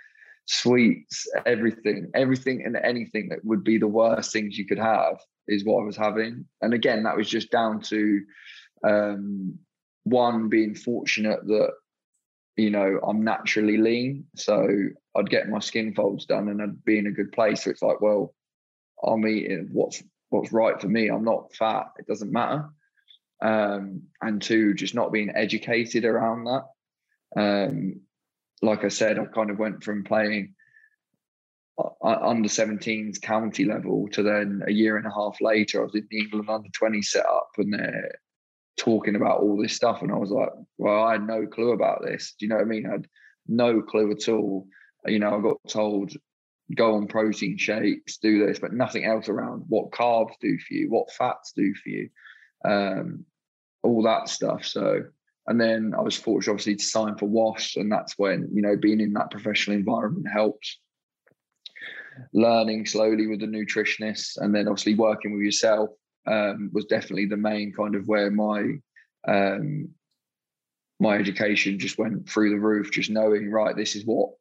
[0.46, 5.18] sweets everything everything and anything that would be the worst things you could have
[5.48, 8.22] is what i was having and again that was just down to
[8.84, 9.58] um,
[10.04, 11.72] one being fortunate that
[12.56, 14.68] you know I'm naturally lean, so
[15.16, 17.64] I'd get my skin folds done and I'd be in a good place.
[17.64, 18.34] So it's like, well,
[19.04, 21.10] I'm eating what's what's right for me.
[21.10, 21.92] I'm not fat.
[22.00, 22.70] It doesn't matter.
[23.42, 26.64] Um, and two, just not being educated around that.
[27.36, 28.02] Um,
[28.62, 30.56] like I said, I kind of went from playing
[32.02, 36.08] under 17s county level to then a year and a half later, I was in
[36.10, 38.12] the England under 20 setup and they're
[38.78, 40.02] talking about all this stuff.
[40.02, 42.34] And I was like, well, I had no clue about this.
[42.40, 42.88] Do you know what I mean?
[42.88, 43.08] I had
[43.48, 44.68] no clue at all.
[45.06, 46.14] You know, I got told
[46.76, 50.90] go on protein shakes, do this, but nothing else around what carbs do for you,
[50.90, 52.10] what fats do for you,
[52.66, 53.26] um,
[53.84, 54.66] all that stuff.
[54.66, 55.04] So,
[55.48, 58.76] and then I was fortunate, obviously, to sign for Wasps, and that's when you know
[58.76, 60.80] being in that professional environment helps.
[62.34, 65.92] Learning slowly with the nutritionist, and then obviously working with yourself
[66.26, 68.74] um, was definitely the main kind of where my
[69.28, 69.90] um,
[71.00, 72.92] my education just went through the roof.
[72.92, 74.32] Just knowing, right, this is what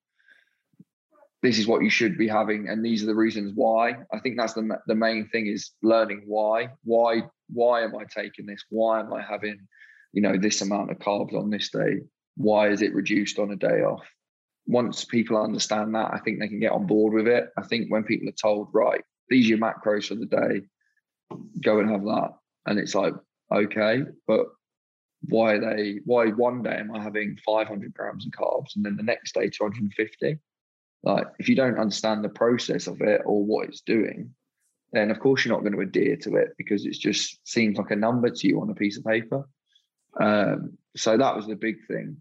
[1.46, 3.94] this is what you should be having and these are the reasons why.
[4.12, 6.70] I think that's the, the main thing is learning why.
[6.82, 8.64] Why why am i taking this?
[8.68, 9.58] Why am i having
[10.12, 12.00] you know this amount of carbs on this day?
[12.36, 14.04] Why is it reduced on a day off?
[14.66, 17.50] Once people understand that i think they can get on board with it.
[17.56, 20.62] I think when people are told right these are your macros for the day
[21.62, 22.30] go and have that
[22.66, 23.14] and it's like
[23.52, 24.46] okay but
[25.28, 28.96] why are they why one day am i having 500 grams of carbs and then
[28.96, 30.38] the next day 250
[31.06, 34.34] like if you don't understand the process of it or what it's doing,
[34.92, 37.92] then of course you're not going to adhere to it because it just seems like
[37.92, 39.48] a number to you on a piece of paper.
[40.20, 42.16] Um, so that was the big thing.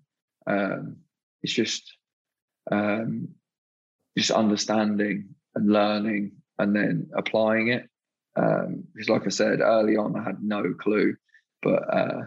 [0.45, 0.97] Um,
[1.41, 1.97] it's just
[2.71, 3.29] um,
[4.15, 7.89] just understanding and learning and then applying it.
[8.35, 11.15] Um, because, like I said early on, I had no clue,
[11.63, 12.21] but uh,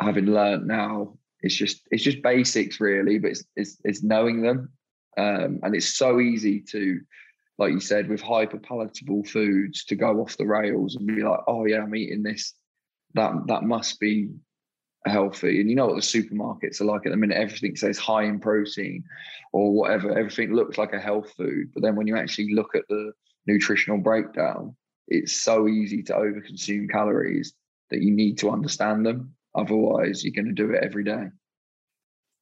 [0.00, 4.70] having learned now, it's just it's just basics really, but it's it's, it's knowing them
[5.16, 7.00] um, and it's so easy to,
[7.58, 11.40] like you said, with hyper palatable foods to go off the rails and be like,
[11.46, 12.54] oh yeah, I'm eating this.
[13.14, 14.30] That that must be
[15.06, 15.60] healthy.
[15.60, 17.36] And you know what the supermarkets are like at the minute.
[17.36, 19.04] Everything says high in protein
[19.52, 20.16] or whatever.
[20.16, 21.70] Everything looks like a health food.
[21.74, 23.12] But then when you actually look at the
[23.46, 24.76] nutritional breakdown,
[25.08, 27.52] it's so easy to overconsume calories
[27.90, 29.34] that you need to understand them.
[29.54, 31.26] Otherwise, you're going to do it every day.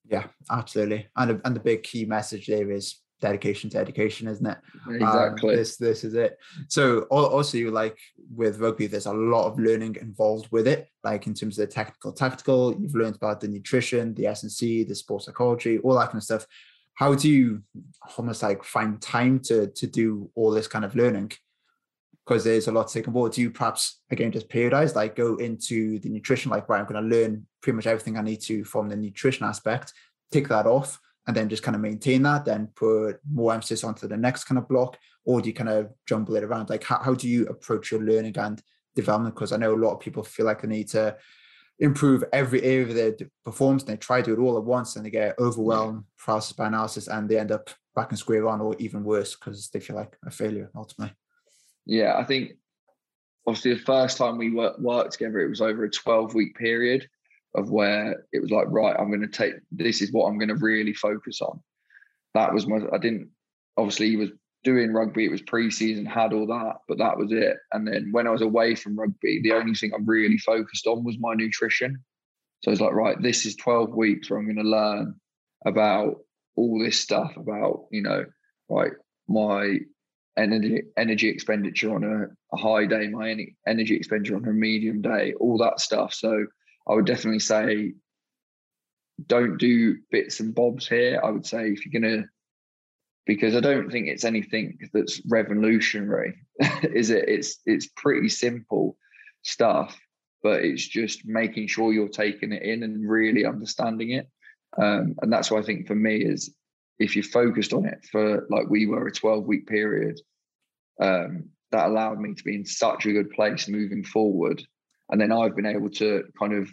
[0.09, 1.09] Yeah, absolutely.
[1.17, 4.59] And and the big key message there is dedication to education, isn't it?
[4.87, 5.51] Um, exactly.
[5.51, 6.39] Um, this this is it.
[6.69, 7.99] So also you like
[8.35, 10.89] with rugby, there's a lot of learning involved with it.
[11.05, 14.53] Like in terms of the technical, tactical, you've learned about the nutrition, the S and
[14.53, 16.47] C, the sports psychology, all that kind of stuff.
[16.95, 17.63] How do you
[18.17, 21.33] almost like find time to to do all this kind of learning?
[22.29, 23.33] Because there's a lot to take on board.
[23.33, 27.03] Do you perhaps again just periodize, like go into the nutrition, like right, I'm going
[27.03, 29.95] to learn pretty much everything I need to from the nutrition aspect,
[30.31, 34.07] take that off, and then just kind of maintain that, then put more emphasis onto
[34.07, 36.69] the next kind of block, or do you kind of jumble it around?
[36.69, 38.63] Like how, how do you approach your learning and
[38.95, 39.35] development?
[39.35, 41.17] Because I know a lot of people feel like they need to
[41.79, 44.97] improve every area of their performance and they try to do it all at once
[44.97, 48.61] and they get overwhelmed process by analysis and they end up back in square one
[48.61, 51.15] or even worse because they feel like a failure ultimately
[51.89, 52.53] yeah, I think
[53.47, 57.09] obviously the first time we worked, together, it was over a 12 week period
[57.55, 60.51] of where it was like, right, I'm going to take this is what I'm going
[60.51, 61.61] to really focus on.
[62.35, 63.31] That was my, I didn't,
[63.79, 64.29] obviously, he was
[64.65, 67.57] doing rugby, it was preseason, had all that, but that was it.
[67.73, 71.05] And then when I was away from rugby, the only thing I really focused on
[71.05, 72.05] was my nutrition.
[72.63, 75.15] So it's like, right, this is 12 weeks where I'm going to learn
[75.65, 76.17] about
[76.55, 78.27] all this stuff about, you know,
[78.69, 78.93] right,
[79.27, 79.79] my
[80.39, 83.37] energy energy expenditure on a, a high day, my
[83.67, 86.15] energy expenditure on a medium day, all that stuff.
[86.15, 86.47] So
[86.89, 87.95] I would definitely say
[89.27, 91.21] don't do bits and bobs here.
[91.23, 92.27] I would say if you're gonna
[93.27, 96.35] because I don't think it's anything that's revolutionary,
[96.83, 97.29] is it?
[97.29, 98.97] It's it's pretty simple
[99.43, 99.99] stuff,
[100.43, 104.29] but it's just making sure you're taking it in and really understanding it.
[104.81, 106.55] Um, and that's what I think for me is
[106.99, 110.21] if you focused on it for like we were a 12 week period,
[111.01, 114.63] um, that allowed me to be in such a good place moving forward.
[115.11, 116.69] And then I've been able to kind of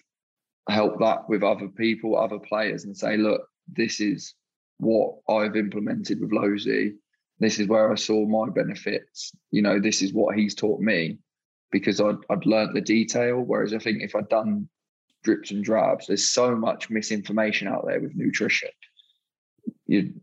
[0.69, 4.33] help that with other people, other players, and say, look, this is
[4.77, 6.95] what I've implemented with Losey.
[7.39, 9.31] This is where I saw my benefits.
[9.51, 11.19] You know, this is what he's taught me
[11.71, 13.41] because I'd, I'd learned the detail.
[13.41, 14.69] Whereas I think if I'd done
[15.23, 18.69] drips and drabs, there's so much misinformation out there with nutrition
[19.87, 20.13] you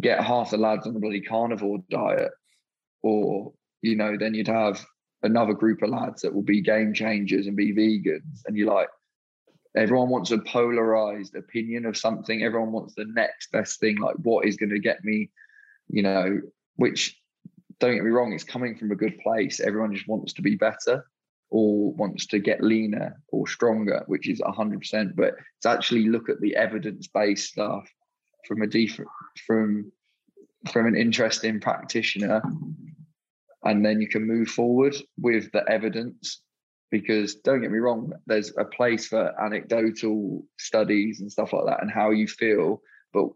[0.00, 2.30] get half the lads on the bloody carnivore diet,
[3.02, 3.52] or
[3.82, 4.84] you know, then you'd have
[5.22, 8.88] another group of lads that will be game changers and be vegans, and you're like,
[9.76, 12.42] everyone wants a polarized opinion of something.
[12.42, 15.30] Everyone wants the next best thing, like what is going to get me,
[15.88, 16.40] you know,
[16.76, 17.16] which
[17.78, 19.60] don't get me wrong, it's coming from a good place.
[19.60, 21.04] Everyone just wants to be better
[21.50, 25.16] or wants to get leaner or stronger, which is 100%.
[25.16, 27.90] But it's actually look at the evidence based stuff
[28.46, 29.10] from a different,
[29.46, 29.92] from,
[30.72, 32.42] from an interesting practitioner.
[33.64, 36.42] And then you can move forward with the evidence
[36.90, 41.82] because don't get me wrong, there's a place for anecdotal studies and stuff like that
[41.82, 42.80] and how you feel,
[43.12, 43.28] but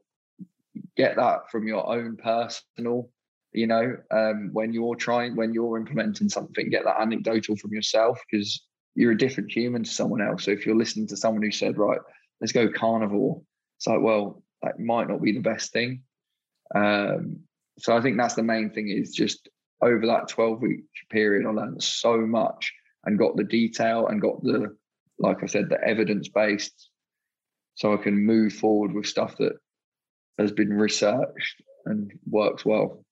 [0.97, 3.09] get that from your own personal
[3.55, 8.21] you know um, when you're trying when you're implementing something get that anecdotal from yourself
[8.29, 8.63] because
[8.95, 11.79] you're a different human to someone else so if you're listening to someone who said
[11.79, 12.01] right
[12.41, 13.41] let's go carnivore
[13.79, 16.03] it's like well that might not be the best thing
[16.75, 17.39] um,
[17.79, 19.49] so i think that's the main thing is just
[19.83, 22.73] over that 12 week period i learned so much
[23.05, 24.75] and got the detail and got the
[25.19, 26.91] like i said the evidence based
[27.75, 29.53] so i can move forward with stuff that
[30.39, 33.05] has been researched and works well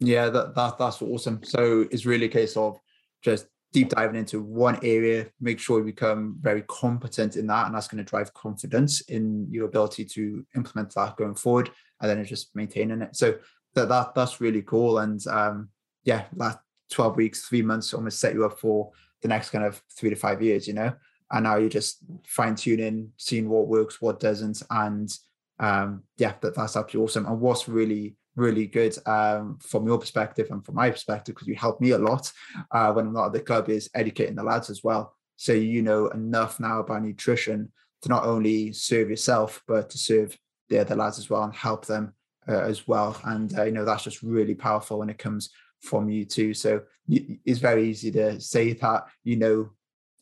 [0.00, 1.42] yeah, that, that that's awesome.
[1.42, 2.78] So it's really a case of
[3.22, 7.74] just deep diving into one area, make sure you become very competent in that, and
[7.74, 12.18] that's going to drive confidence in your ability to implement that going forward, and then
[12.18, 13.14] it's just maintaining it.
[13.16, 13.36] So
[13.74, 14.98] that that that's really cool.
[14.98, 15.68] And um,
[16.04, 16.60] yeah, that
[16.90, 18.90] twelve weeks, three months almost set you up for
[19.22, 20.92] the next kind of three to five years, you know.
[21.32, 25.12] And now you're just fine tuning, seeing what works, what doesn't, and
[25.58, 27.26] um, yeah, that that's absolutely awesome.
[27.26, 31.56] And what's really really good um, from your perspective and from my perspective because you
[31.56, 32.30] helped me a lot
[32.70, 35.14] uh, when I'm not at the club is educating the lads as well.
[35.36, 37.72] So you know enough now about nutrition
[38.02, 41.86] to not only serve yourself but to serve the other lads as well and help
[41.86, 42.14] them
[42.46, 43.18] uh, as well.
[43.24, 46.54] And uh, you know that's just really powerful when it comes from you too.
[46.54, 49.70] So it's very easy to say that you know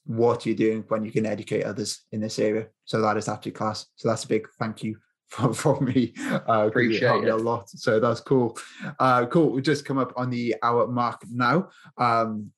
[0.06, 2.66] what you're doing when you can educate others in this area.
[2.84, 3.86] So that is absolutely class.
[3.96, 4.98] So that's a big thank you
[5.34, 6.14] from, from me.
[6.48, 7.30] Uh, Appreciate it, it.
[7.30, 7.68] a lot.
[7.68, 8.56] So that's cool.
[8.98, 9.50] Uh, cool.
[9.50, 11.70] We just come up on the hour mark now.
[11.98, 12.52] Um,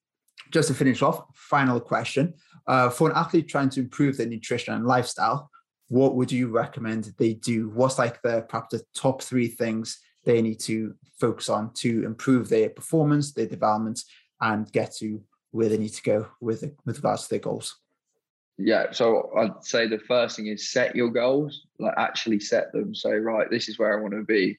[0.52, 2.34] just to finish off, final question.
[2.66, 5.50] Uh, for an athlete trying to improve their nutrition and lifestyle,
[5.88, 7.70] what would you recommend they do?
[7.70, 12.48] What's like the perhaps the top three things they need to focus on to improve
[12.48, 14.02] their performance, their development,
[14.40, 15.22] and get to
[15.52, 17.76] where they need to go with with regards to their goals?
[18.58, 22.94] Yeah so i'd say the first thing is set your goals like actually set them.
[22.94, 24.58] Say right this is where i want to be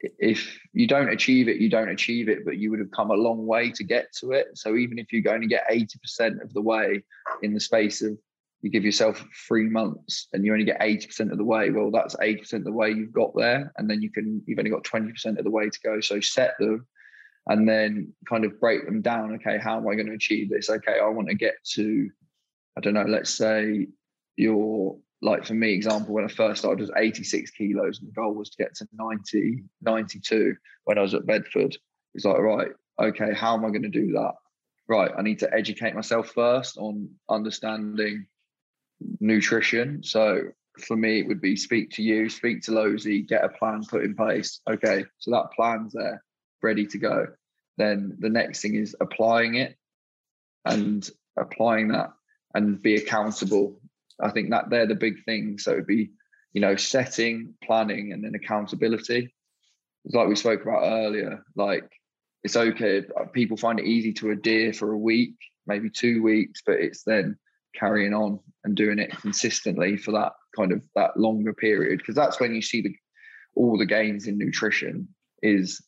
[0.00, 3.14] if you don't achieve it you don't achieve it but you would have come a
[3.14, 4.46] long way to get to it.
[4.54, 7.02] So even if you're going to get 80% of the way
[7.42, 8.16] in the space of
[8.60, 12.16] you give yourself three months and you only get 80% of the way well that's
[12.16, 15.38] 80% of the way you've got there and then you can you've only got 20%
[15.38, 16.00] of the way to go.
[16.00, 16.86] So set them
[17.46, 19.34] and then kind of break them down.
[19.36, 20.70] Okay how am i going to achieve this?
[20.70, 22.10] Okay i want to get to
[22.78, 23.88] I don't know, let's say
[24.36, 28.34] you're like for me, example, when I first started was 86 kilos and the goal
[28.34, 30.54] was to get to 90, 92
[30.84, 31.76] when I was at Bedford.
[32.14, 32.68] It's like, right,
[33.00, 34.34] okay, how am I going to do that?
[34.88, 38.26] Right, I need to educate myself first on understanding
[39.18, 40.04] nutrition.
[40.04, 40.42] So
[40.78, 44.04] for me, it would be speak to you, speak to Losey, get a plan put
[44.04, 44.60] in place.
[44.70, 46.22] Okay, so that plan's there,
[46.62, 47.26] ready to go.
[47.76, 49.76] Then the next thing is applying it
[50.64, 52.12] and applying that
[52.54, 53.80] and be accountable.
[54.20, 55.64] I think that they're the big things.
[55.64, 56.10] So it'd be,
[56.52, 59.34] you know, setting, planning, and then accountability.
[60.04, 61.44] It's like we spoke about earlier.
[61.54, 61.90] Like
[62.42, 63.04] it's okay.
[63.18, 65.34] Uh, people find it easy to adhere for a week,
[65.66, 67.36] maybe two weeks, but it's then
[67.74, 72.40] carrying on and doing it consistently for that kind of that longer period because that's
[72.40, 72.94] when you see the
[73.54, 75.08] all the gains in nutrition
[75.42, 75.82] is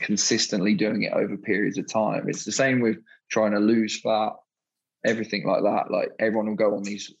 [0.00, 2.28] consistently doing it over periods of time.
[2.28, 2.98] It's the same with
[3.30, 4.32] trying to lose fat
[5.04, 5.90] everything like that.
[5.90, 7.12] Like everyone will go on these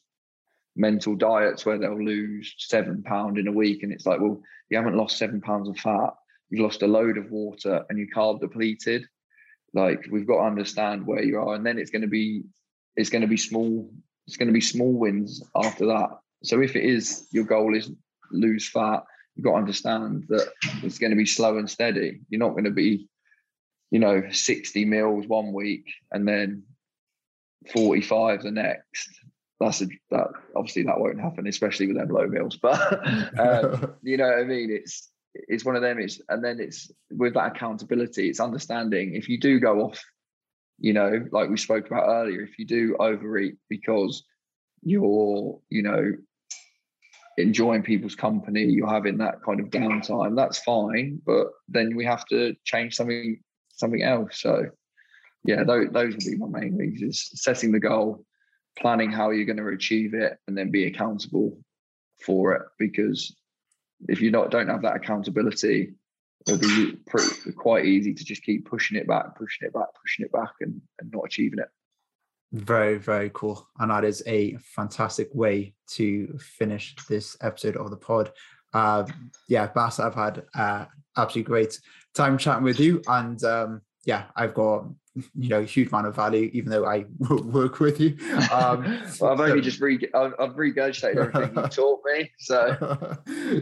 [0.76, 4.76] mental diets where they'll lose seven pound in a week, and it's like, well, you
[4.76, 6.14] haven't lost seven pounds of fat.
[6.50, 9.06] You've lost a load of water, and you carb depleted.
[9.72, 12.44] Like we've got to understand where you are, and then it's going to be
[12.96, 13.90] it's going to be small.
[14.26, 16.10] It's going to be small wins after that.
[16.42, 17.90] So if it is your goal is
[18.30, 19.04] lose fat,
[19.34, 20.48] you've got to understand that
[20.82, 22.20] it's going to be slow and steady.
[22.28, 23.08] You're not going to be,
[23.90, 26.62] you know, 60 meals one week and then
[27.72, 29.20] 45 the next
[29.60, 32.80] that's a, that obviously that won't happen especially with them low meals but
[33.38, 34.70] um, you know what i mean?
[34.70, 39.28] It's it's one of them it's and then it's with that accountability it's understanding if
[39.28, 40.02] you do go off
[40.78, 44.24] you know like we spoke about earlier if you do overeat because
[44.82, 46.12] you're you know
[47.36, 52.24] enjoying people's company you're having that kind of downtime that's fine but then we have
[52.26, 53.40] to change something
[53.70, 54.66] something else so
[55.44, 58.24] yeah, those, those would be my main things: is setting the goal,
[58.78, 61.58] planning how you're going to achieve it and then be accountable
[62.24, 63.34] for it because
[64.08, 65.92] if you not don't have that accountability
[66.46, 70.24] it'll be pretty, quite easy to just keep pushing it back pushing it back pushing
[70.24, 71.68] it back and, and not achieving it.
[72.52, 77.96] Very very cool and that is a fantastic way to finish this episode of the
[77.96, 78.32] pod.
[78.72, 79.06] Uh,
[79.48, 80.84] yeah bass i've had uh,
[81.16, 81.78] absolutely great
[82.12, 84.86] time chatting with you and um, yeah i've got
[85.34, 88.16] you know huge amount of value even though i work with you.
[88.50, 93.16] Um, well i've only so, just re i've, I've regurgitated everything you taught me so.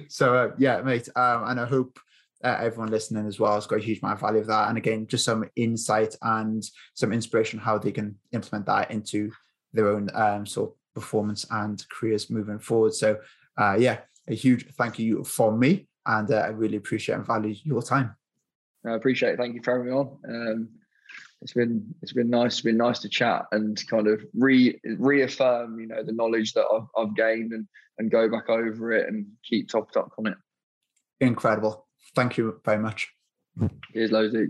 [0.08, 1.98] So uh, yeah mate um, and i hope
[2.42, 4.78] uh, everyone listening as well has got a huge amount of value of that and
[4.78, 6.64] again just some insight and
[6.94, 9.30] some inspiration how they can implement that into
[9.72, 12.92] their own um, sort of performance and careers moving forward.
[12.92, 13.18] So
[13.56, 17.54] uh, yeah a huge thank you from me and uh, i really appreciate and value
[17.64, 18.14] your time
[18.86, 19.36] I appreciate it.
[19.38, 20.18] Thank you for having me on.
[20.28, 20.68] Um,
[21.40, 22.54] it's been it's been nice.
[22.54, 26.66] It's been nice to chat and kind of re reaffirm, you know, the knowledge that
[26.72, 27.66] I've, I've gained and
[27.98, 30.36] and go back over it and keep topped up on it.
[31.20, 31.86] Incredible.
[32.14, 33.08] Thank you very much.
[33.92, 34.48] Here's Losey.